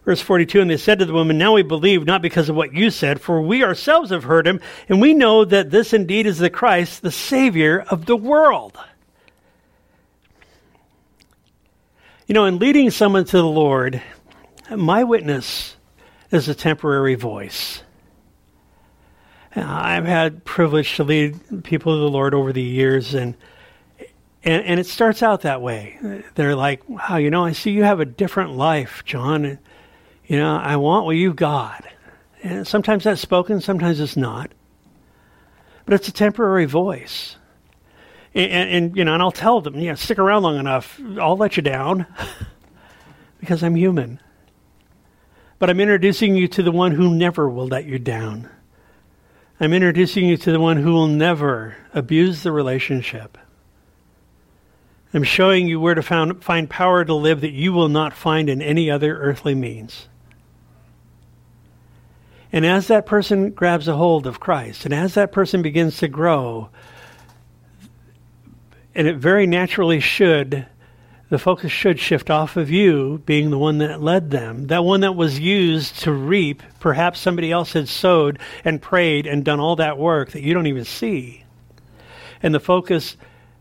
[0.05, 2.74] Verse 42 And they said to the woman, Now we believe not because of what
[2.74, 6.38] you said, for we ourselves have heard him, and we know that this indeed is
[6.38, 8.78] the Christ, the Savior of the world.
[12.28, 14.01] You know, in leading someone to the Lord,
[14.76, 15.76] my witness
[16.32, 17.82] is a temporary voice.
[19.55, 23.36] I've had privilege to lead people to the Lord over the years, and,
[24.46, 26.24] and and it starts out that way.
[26.36, 29.60] They're like, "Wow, you know, I see you have a different life, John.
[30.26, 31.86] you know, I want what you've got."
[32.46, 34.52] And sometimes that's spoken, sometimes it's not.
[35.86, 37.38] But it's a temporary voice.
[38.36, 41.38] And, and, and, you know, and I'll tell them, yeah, stick around long enough, I'll
[41.38, 42.06] let you down
[43.39, 44.20] because I'm human.
[45.58, 48.48] But I'm introducing you to the one who never will let you down.
[49.60, 53.39] I'm introducing you to the one who will never abuse the relationship.
[55.16, 58.49] I'm showing you where to found, find power to live that you will not find
[58.49, 60.09] in any other earthly means.
[62.51, 66.09] And as that person grabs a hold of Christ, and as that person begins to
[66.09, 66.70] grow,
[68.93, 70.66] and it very naturally should,
[71.30, 74.99] the focus should shift off of you being the one that led them, that one
[74.99, 76.61] that was used to reap.
[76.82, 80.68] Perhaps somebody else had sowed and prayed and done all that work that you don't
[80.68, 81.45] even see.
[82.43, 83.16] And the focus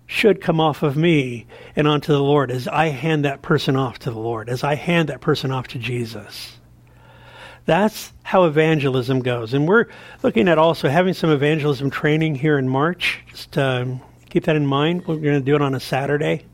[0.06, 1.46] should come off of me
[1.76, 4.74] and onto the Lord as I hand that person off to the Lord, as I
[4.74, 6.58] hand that person off to Jesus.
[7.66, 9.54] That's how evangelism goes.
[9.54, 9.86] And we're
[10.22, 13.20] looking at also having some evangelism training here in March.
[13.30, 15.06] Just um, keep that in mind.
[15.06, 16.44] We're going to do it on a Saturday.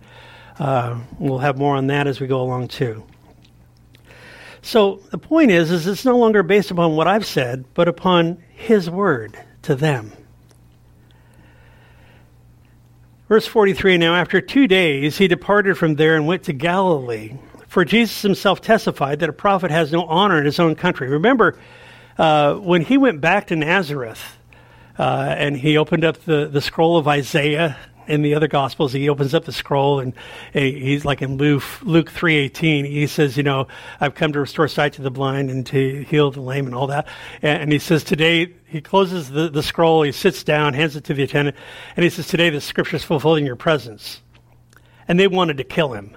[0.59, 3.05] Uh, we'll have more on that as we go along too.
[4.62, 8.42] So the point is, is it's no longer based upon what I've said, but upon
[8.51, 10.12] His word to them.
[13.31, 17.39] Verse 43 Now, after two days, he departed from there and went to Galilee.
[17.68, 21.09] For Jesus himself testified that a prophet has no honor in his own country.
[21.09, 21.57] Remember,
[22.18, 24.37] uh, when he went back to Nazareth,
[24.99, 27.76] uh, and he opened up the, the scroll of Isaiah
[28.11, 30.15] in the other gospels he opens up the scroll and
[30.55, 33.67] eh, he's like in luke, luke 3.18 he says you know
[34.01, 36.89] i've come to restore sight to the blind and to heal the lame and all
[36.89, 37.07] that.
[37.43, 41.15] And, he says today he closes the, the scroll he sits down hands it to
[41.15, 41.57] the attendant
[41.97, 44.21] and he says today the scripture is fulfilled in your presence.
[45.07, 46.17] And they wanted to kill him.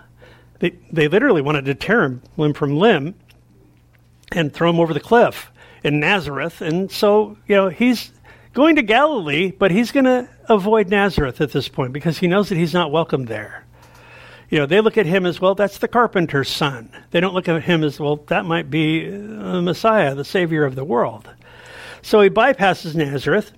[0.60, 3.16] They, they literally wanted to tear him limb from limb
[4.32, 5.52] and throw him over the cliff
[5.84, 6.62] in nazareth.
[6.62, 8.12] And so you know he's
[8.54, 12.50] going to Galilee, but he's going to avoid Nazareth at this point because he knows
[12.50, 13.66] that he's not welcome there.
[14.50, 16.92] You know, they look at him as, well, that's the carpenter's son.
[17.10, 20.76] They don't look at him as, well, that might be the Messiah, the Savior of
[20.76, 21.28] the world.
[22.04, 23.52] So he bypasses Nazareth.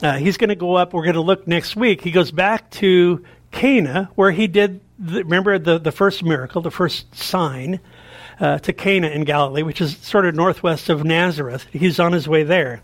[0.00, 0.92] Uh, he's going to go up.
[0.92, 2.02] We're going to look next week.
[2.02, 6.70] He goes back to Cana, where he did, the, remember, the, the first miracle, the
[6.70, 7.80] first sign
[8.38, 11.66] uh, to Cana in Galilee, which is sort of northwest of Nazareth.
[11.72, 12.82] He's on his way there.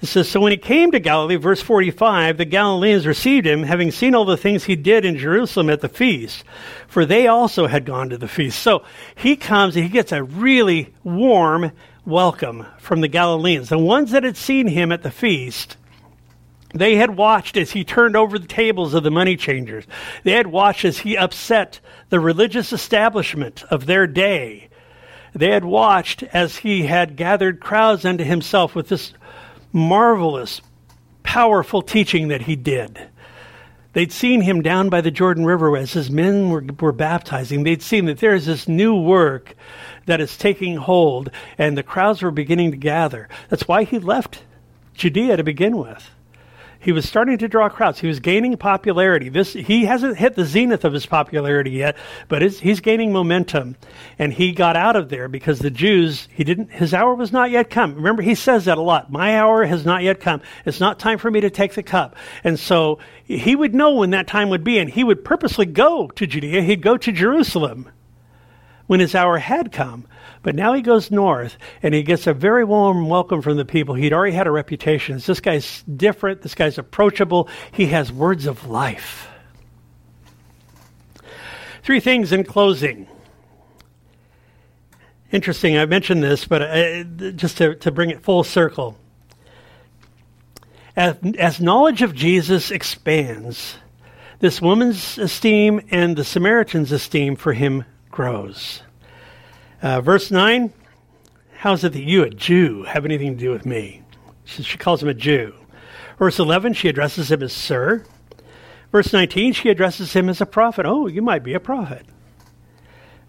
[0.00, 3.90] It says, So when he came to Galilee, verse 45, the Galileans received him, having
[3.90, 6.44] seen all the things he did in Jerusalem at the feast,
[6.88, 8.60] for they also had gone to the feast.
[8.60, 8.84] So
[9.14, 11.72] he comes and he gets a really warm
[12.04, 13.68] welcome from the Galileans.
[13.68, 15.76] The ones that had seen him at the feast,
[16.74, 19.86] they had watched as he turned over the tables of the money changers.
[20.22, 21.80] They had watched as he upset
[22.10, 24.68] the religious establishment of their day.
[25.34, 29.14] They had watched as he had gathered crowds unto himself with this
[29.74, 30.62] marvelous,
[31.24, 33.08] powerful teaching that he did.
[33.92, 37.62] They'd seen him down by the Jordan River as his men were, were baptizing.
[37.62, 39.54] They'd seen that there is this new work
[40.06, 43.28] that is taking hold, and the crowds were beginning to gather.
[43.50, 44.42] That's why he left
[44.94, 46.10] Judea to begin with.
[46.84, 47.98] He was starting to draw crowds.
[47.98, 49.30] He was gaining popularity.
[49.30, 51.96] This he hasn't hit the zenith of his popularity yet,
[52.28, 53.76] but he's gaining momentum.
[54.18, 56.70] And he got out of there because the Jews, he didn't.
[56.70, 57.94] His hour was not yet come.
[57.94, 59.10] Remember, he says that a lot.
[59.10, 60.42] My hour has not yet come.
[60.66, 62.16] It's not time for me to take the cup.
[62.44, 66.08] And so he would know when that time would be, and he would purposely go
[66.08, 66.60] to Judea.
[66.60, 67.88] He'd go to Jerusalem.
[68.86, 70.06] When his hour had come.
[70.42, 73.94] But now he goes north and he gets a very warm welcome from the people.
[73.94, 75.18] He'd already had a reputation.
[75.18, 76.42] This guy's different.
[76.42, 77.48] This guy's approachable.
[77.72, 79.28] He has words of life.
[81.82, 83.06] Three things in closing.
[85.32, 88.96] Interesting, I mentioned this, but uh, just to, to bring it full circle.
[90.96, 93.76] As, as knowledge of Jesus expands,
[94.38, 97.84] this woman's esteem and the Samaritan's esteem for him
[98.14, 98.80] grows.
[99.82, 100.72] Uh, verse 9
[101.58, 104.02] How is it that you, a Jew, have anything to do with me?
[104.44, 105.52] She, she calls him a Jew.
[106.16, 108.04] Verse 11, she addresses him as Sir.
[108.92, 110.86] Verse 19, she addresses him as a prophet.
[110.86, 112.06] Oh, you might be a prophet.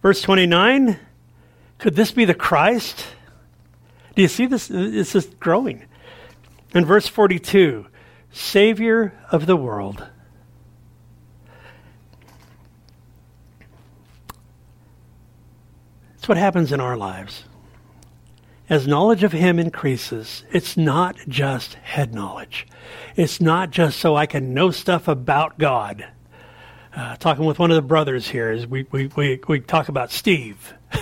[0.03, 0.99] Verse 29,
[1.79, 3.07] could this be the Christ?
[4.15, 4.67] Do you see this?
[4.67, 5.87] This is growing.
[6.75, 7.87] In verse 42,
[8.31, 10.05] Savior of the world.
[16.25, 17.43] That's what happens in our lives.
[18.67, 22.65] As knowledge of Him increases, it's not just head knowledge.
[23.15, 26.03] It's not just so I can know stuff about God.
[26.95, 30.11] Uh, talking with one of the brothers here, is we, we, we, we talk about
[30.11, 30.73] Steve.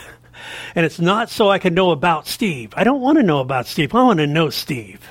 [0.76, 2.74] And it's not so I can know about Steve.
[2.76, 3.96] I don't want to know about Steve.
[3.96, 5.08] I want to know Steve.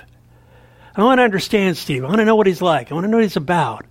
[0.94, 2.04] I want to understand Steve.
[2.04, 2.90] I want to know what he's like.
[2.90, 3.86] I want to know what he's about.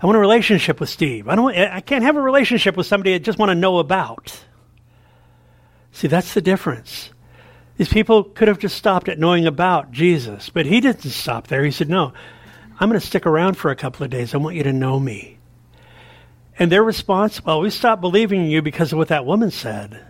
[0.00, 1.28] I want a relationship with Steve.
[1.28, 1.54] I don't.
[1.54, 4.42] I can't have a relationship with somebody I just want to know about.
[5.92, 7.10] See, that's the difference.
[7.76, 11.64] These people could have just stopped at knowing about Jesus, but he didn't stop there.
[11.64, 12.12] He said, "No,
[12.78, 14.34] I'm going to stick around for a couple of days.
[14.34, 15.38] I want you to know me."
[16.58, 20.00] And their response, "Well, we stopped believing in you because of what that woman said."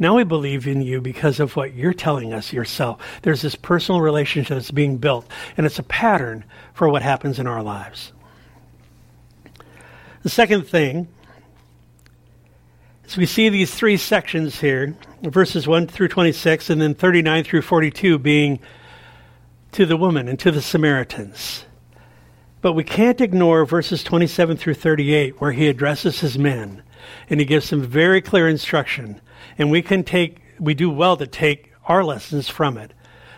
[0.00, 3.00] Now we believe in you because of what you're telling us yourself.
[3.22, 7.46] There's this personal relationship that's being built, and it's a pattern for what happens in
[7.48, 8.12] our lives.
[10.22, 11.08] The second thing
[13.08, 17.62] is we see these three sections here verses 1 through 26, and then 39 through
[17.62, 18.60] 42 being
[19.72, 21.64] to the woman and to the Samaritans.
[22.60, 26.82] But we can't ignore verses 27 through 38, where he addresses his men
[27.30, 29.20] and he gives some very clear instruction
[29.56, 32.92] and we can take, we do well to take our lessons from it.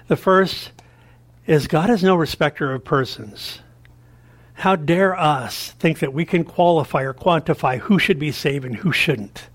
[0.09, 0.73] The first
[1.47, 3.61] is God is no respecter of persons.
[4.55, 8.77] How dare us think that we can qualify or quantify who should be saved and
[8.77, 9.49] who shouldn't?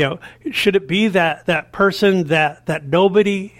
[0.00, 0.18] You know,
[0.50, 3.52] should it be that, that person that, that nobody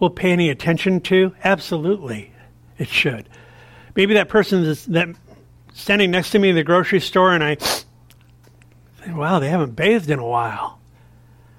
[0.00, 1.32] will pay any attention to?
[1.44, 2.32] Absolutely,
[2.76, 3.28] it should.
[3.94, 5.10] Maybe that person is that
[5.74, 7.56] standing next to me in the grocery store and I,
[9.10, 10.80] wow, they haven't bathed in a while.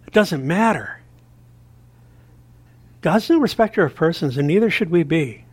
[0.05, 0.99] It doesn't matter.
[2.99, 5.45] God's no respecter of persons, and neither should we be.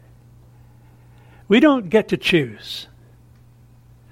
[1.46, 2.88] We don't get to choose.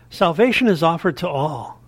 [0.09, 1.82] Salvation is offered to all.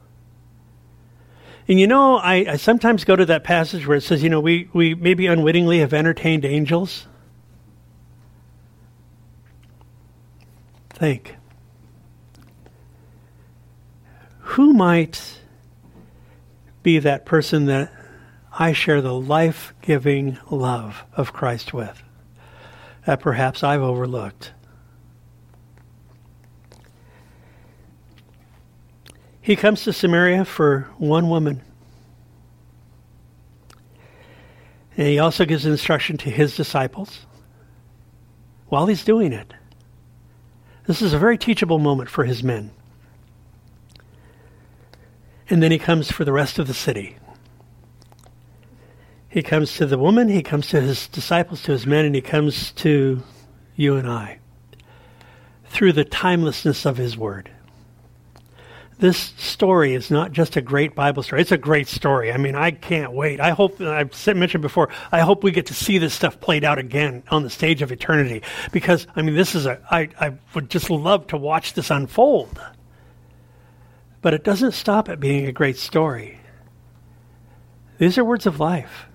[1.67, 4.41] And you know, I, I, sometimes go to that passage where it says, you know,
[4.41, 7.07] we, we maybe unwittingly have entertained angels.
[10.91, 11.37] Think.
[14.41, 15.41] Who might
[16.83, 17.91] be that person that
[18.53, 22.03] I share the life giving love of Christ with
[23.07, 24.53] that perhaps I've overlooked.
[29.45, 31.61] He comes to Samaria for one woman.
[34.97, 37.27] And he also gives instruction to his disciples
[38.69, 39.53] while he's doing it.
[40.87, 42.71] This is a very teachable moment for his men.
[45.51, 47.19] And then he comes for the rest of the city.
[49.29, 52.23] He comes to the woman, he comes to his disciples, to his men, and he
[52.23, 53.23] comes to
[53.77, 54.39] you and I
[55.67, 57.51] through the timelessness of his word.
[58.99, 61.43] This story is not just a great Bible story.
[61.43, 62.33] It's a great story.
[62.33, 63.41] I mean, I can't wait.
[63.41, 66.79] I hope, I've mentioned before, I hope we get to see this stuff played out
[66.79, 68.43] again on the stage of eternity.
[68.71, 72.61] Because, I mean, this is a, I, I would just love to watch this unfold.
[74.23, 76.39] But it doesn't stop at being a great story.
[77.99, 79.07] These are words of life.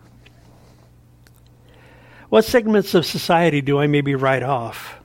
[2.29, 4.98] What segments of society do I maybe write off?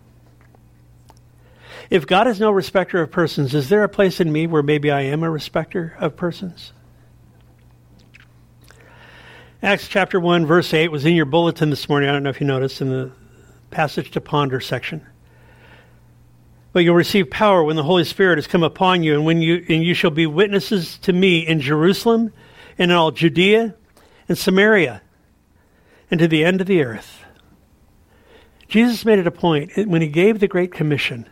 [1.95, 4.91] If God is no respecter of persons, is there a place in me where maybe
[4.91, 6.73] I am a respecter of persons?
[9.63, 12.09] Acts chapter 1, verse 8 was in your bulletin this morning.
[12.09, 13.13] I don't know if you noticed in the
[13.71, 15.07] passage to ponder section.
[16.73, 19.65] But you'll receive power when the Holy Spirit has come upon you, and when you
[19.69, 22.33] and you shall be witnesses to me in Jerusalem
[22.77, 23.73] and in all Judea
[24.29, 25.01] and Samaria
[26.11, 27.25] and to the end of the earth.
[28.67, 31.29] Jesus made it a point when he gave the Great Commission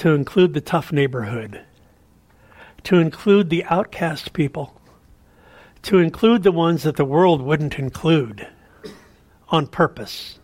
[0.00, 1.60] to include the tough neighborhood,
[2.82, 4.80] to include the outcast people,
[5.82, 8.48] to include the ones that the world wouldn't include
[9.50, 10.38] on purpose.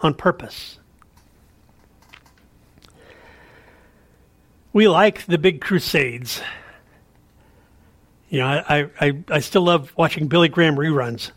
[0.00, 0.78] On purpose.
[4.72, 6.40] We like the big crusades.
[8.30, 11.32] You know, I, I, I still love watching Billy Graham reruns.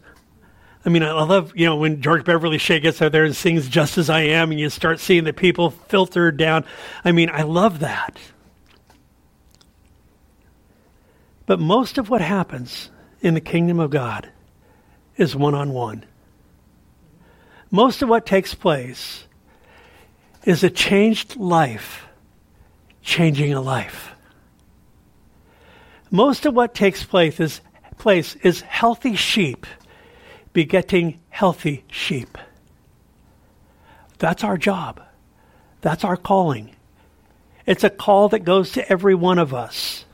[0.84, 3.70] I mean, I love, you know, when George Beverly Shea gets out there and sings
[3.70, 6.66] Just As I Am, and you start seeing the people filtered down.
[7.06, 8.18] I mean, I love that.
[11.46, 12.90] But most of what happens
[13.22, 14.30] in the kingdom of God
[15.18, 16.04] is one on one.
[17.70, 19.26] Most of what takes place
[20.44, 22.08] is a changed life
[23.04, 24.12] changing a life.
[26.10, 27.62] Most of what takes place is,
[27.98, 29.66] place is healthy sheep
[30.54, 32.38] begetting healthy sheep.
[34.20, 35.02] That's our job.
[35.82, 36.76] That's our calling.
[37.66, 40.06] It's a call that goes to every one of us.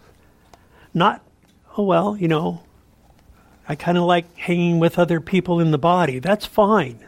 [0.93, 1.23] Not,
[1.77, 2.63] oh, well, you know,
[3.67, 6.19] I kind of like hanging with other people in the body.
[6.19, 7.05] That's fine.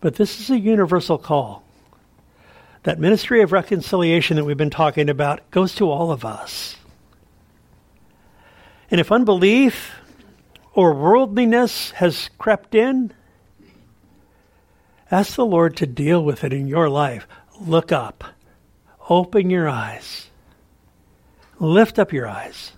[0.00, 1.62] But this is a universal call.
[2.82, 6.76] That ministry of reconciliation that we've been talking about goes to all of us.
[8.90, 9.92] And if unbelief
[10.74, 13.12] or worldliness has crept in,
[15.10, 17.26] ask the Lord to deal with it in your life.
[17.60, 18.24] Look up,
[19.08, 20.28] open your eyes,
[21.60, 22.72] lift up your eyes,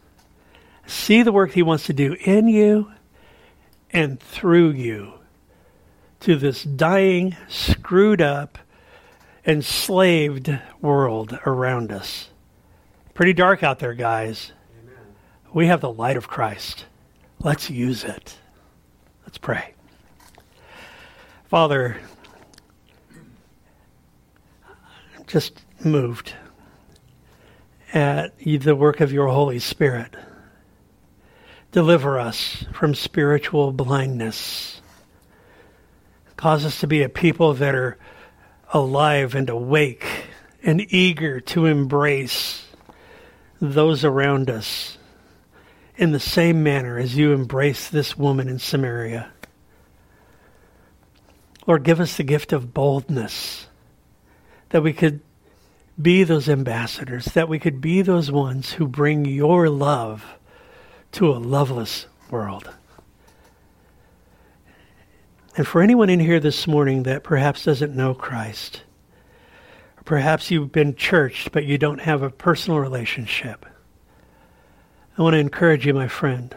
[0.87, 2.93] see the work He wants to do in you
[3.91, 5.15] and through you
[6.21, 8.59] to this dying, screwed up,
[9.47, 12.29] enslaved world around us.
[13.15, 14.53] Pretty dark out there, guys.
[14.83, 14.95] Amen.
[15.53, 16.85] We have the light of Christ.
[17.41, 18.37] Let's use it.
[19.25, 19.75] Let's pray.
[21.45, 21.97] Father,
[25.17, 26.35] I'm just moved
[27.93, 30.15] at the work of your Holy Spirit.
[31.73, 34.81] Deliver us from spiritual blindness.
[36.37, 37.99] Cause us to be a people that are
[38.73, 40.07] alive and awake
[40.63, 42.67] and eager to embrace
[43.61, 44.99] those around us
[45.97, 49.31] in the same manner as you embrace this woman in Samaria.
[51.67, 53.67] Lord, give us the gift of boldness
[54.71, 55.21] that we could
[56.01, 60.25] be those ambassadors, that we could be those ones who bring your love
[61.13, 62.69] to a loveless world.
[65.57, 68.83] And for anyone in here this morning that perhaps doesn't know Christ,
[70.05, 73.65] perhaps you've been churched but you don't have a personal relationship,
[75.19, 76.55] I want to encourage you, my friend.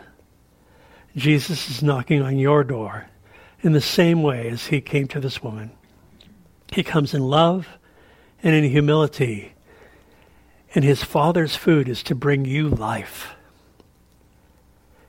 [1.16, 3.08] Jesus is knocking on your door
[3.62, 5.72] in the same way as he came to this woman.
[6.72, 7.68] He comes in love
[8.44, 9.54] and in humility,
[10.76, 13.34] and his Father's food is to bring you life.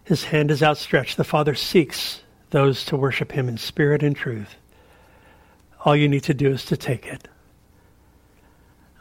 [0.04, 1.16] His hand is outstretched.
[1.16, 4.56] The Father seeks those to worship him in spirit and truth.
[5.84, 7.26] All you need to do is to take it.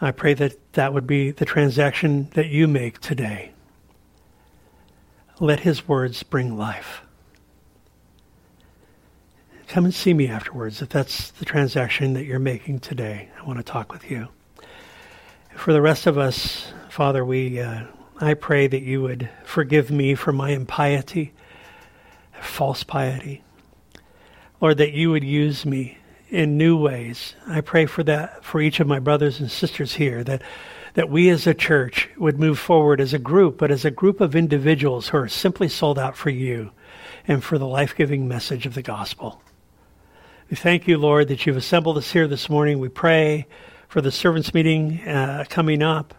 [0.02, 3.52] I pray that that would be the transaction that you make today
[5.40, 7.02] let his words bring life.
[9.68, 13.30] Come and see me afterwards if that's the transaction that you're making today.
[13.40, 14.30] I want to talk with you.
[15.56, 17.84] For the rest of us, Father, we uh,
[18.22, 21.34] I pray that you would forgive me for my impiety,
[22.42, 23.44] false piety.
[24.60, 25.98] Lord, that you would use me
[26.30, 27.36] in new ways.
[27.48, 30.42] I pray for that for each of my brothers and sisters here that
[30.94, 34.22] that we as a church would move forward as a group, but as a group
[34.22, 36.72] of individuals who are simply sold out for you
[37.28, 39.42] and for the life giving message of the gospel.
[40.50, 42.80] We thank you, Lord, that you've assembled us here this morning.
[42.80, 43.46] We pray
[43.88, 46.16] for the servants' meeting uh, coming up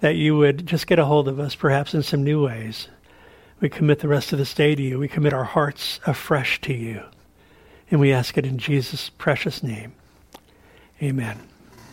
[0.00, 2.88] that you would just get a hold of us, perhaps in some new ways.
[3.60, 4.98] We commit the rest of this day to you.
[4.98, 7.02] We commit our hearts afresh to you.
[7.90, 9.92] And we ask it in Jesus' precious name.
[11.02, 11.47] Amen.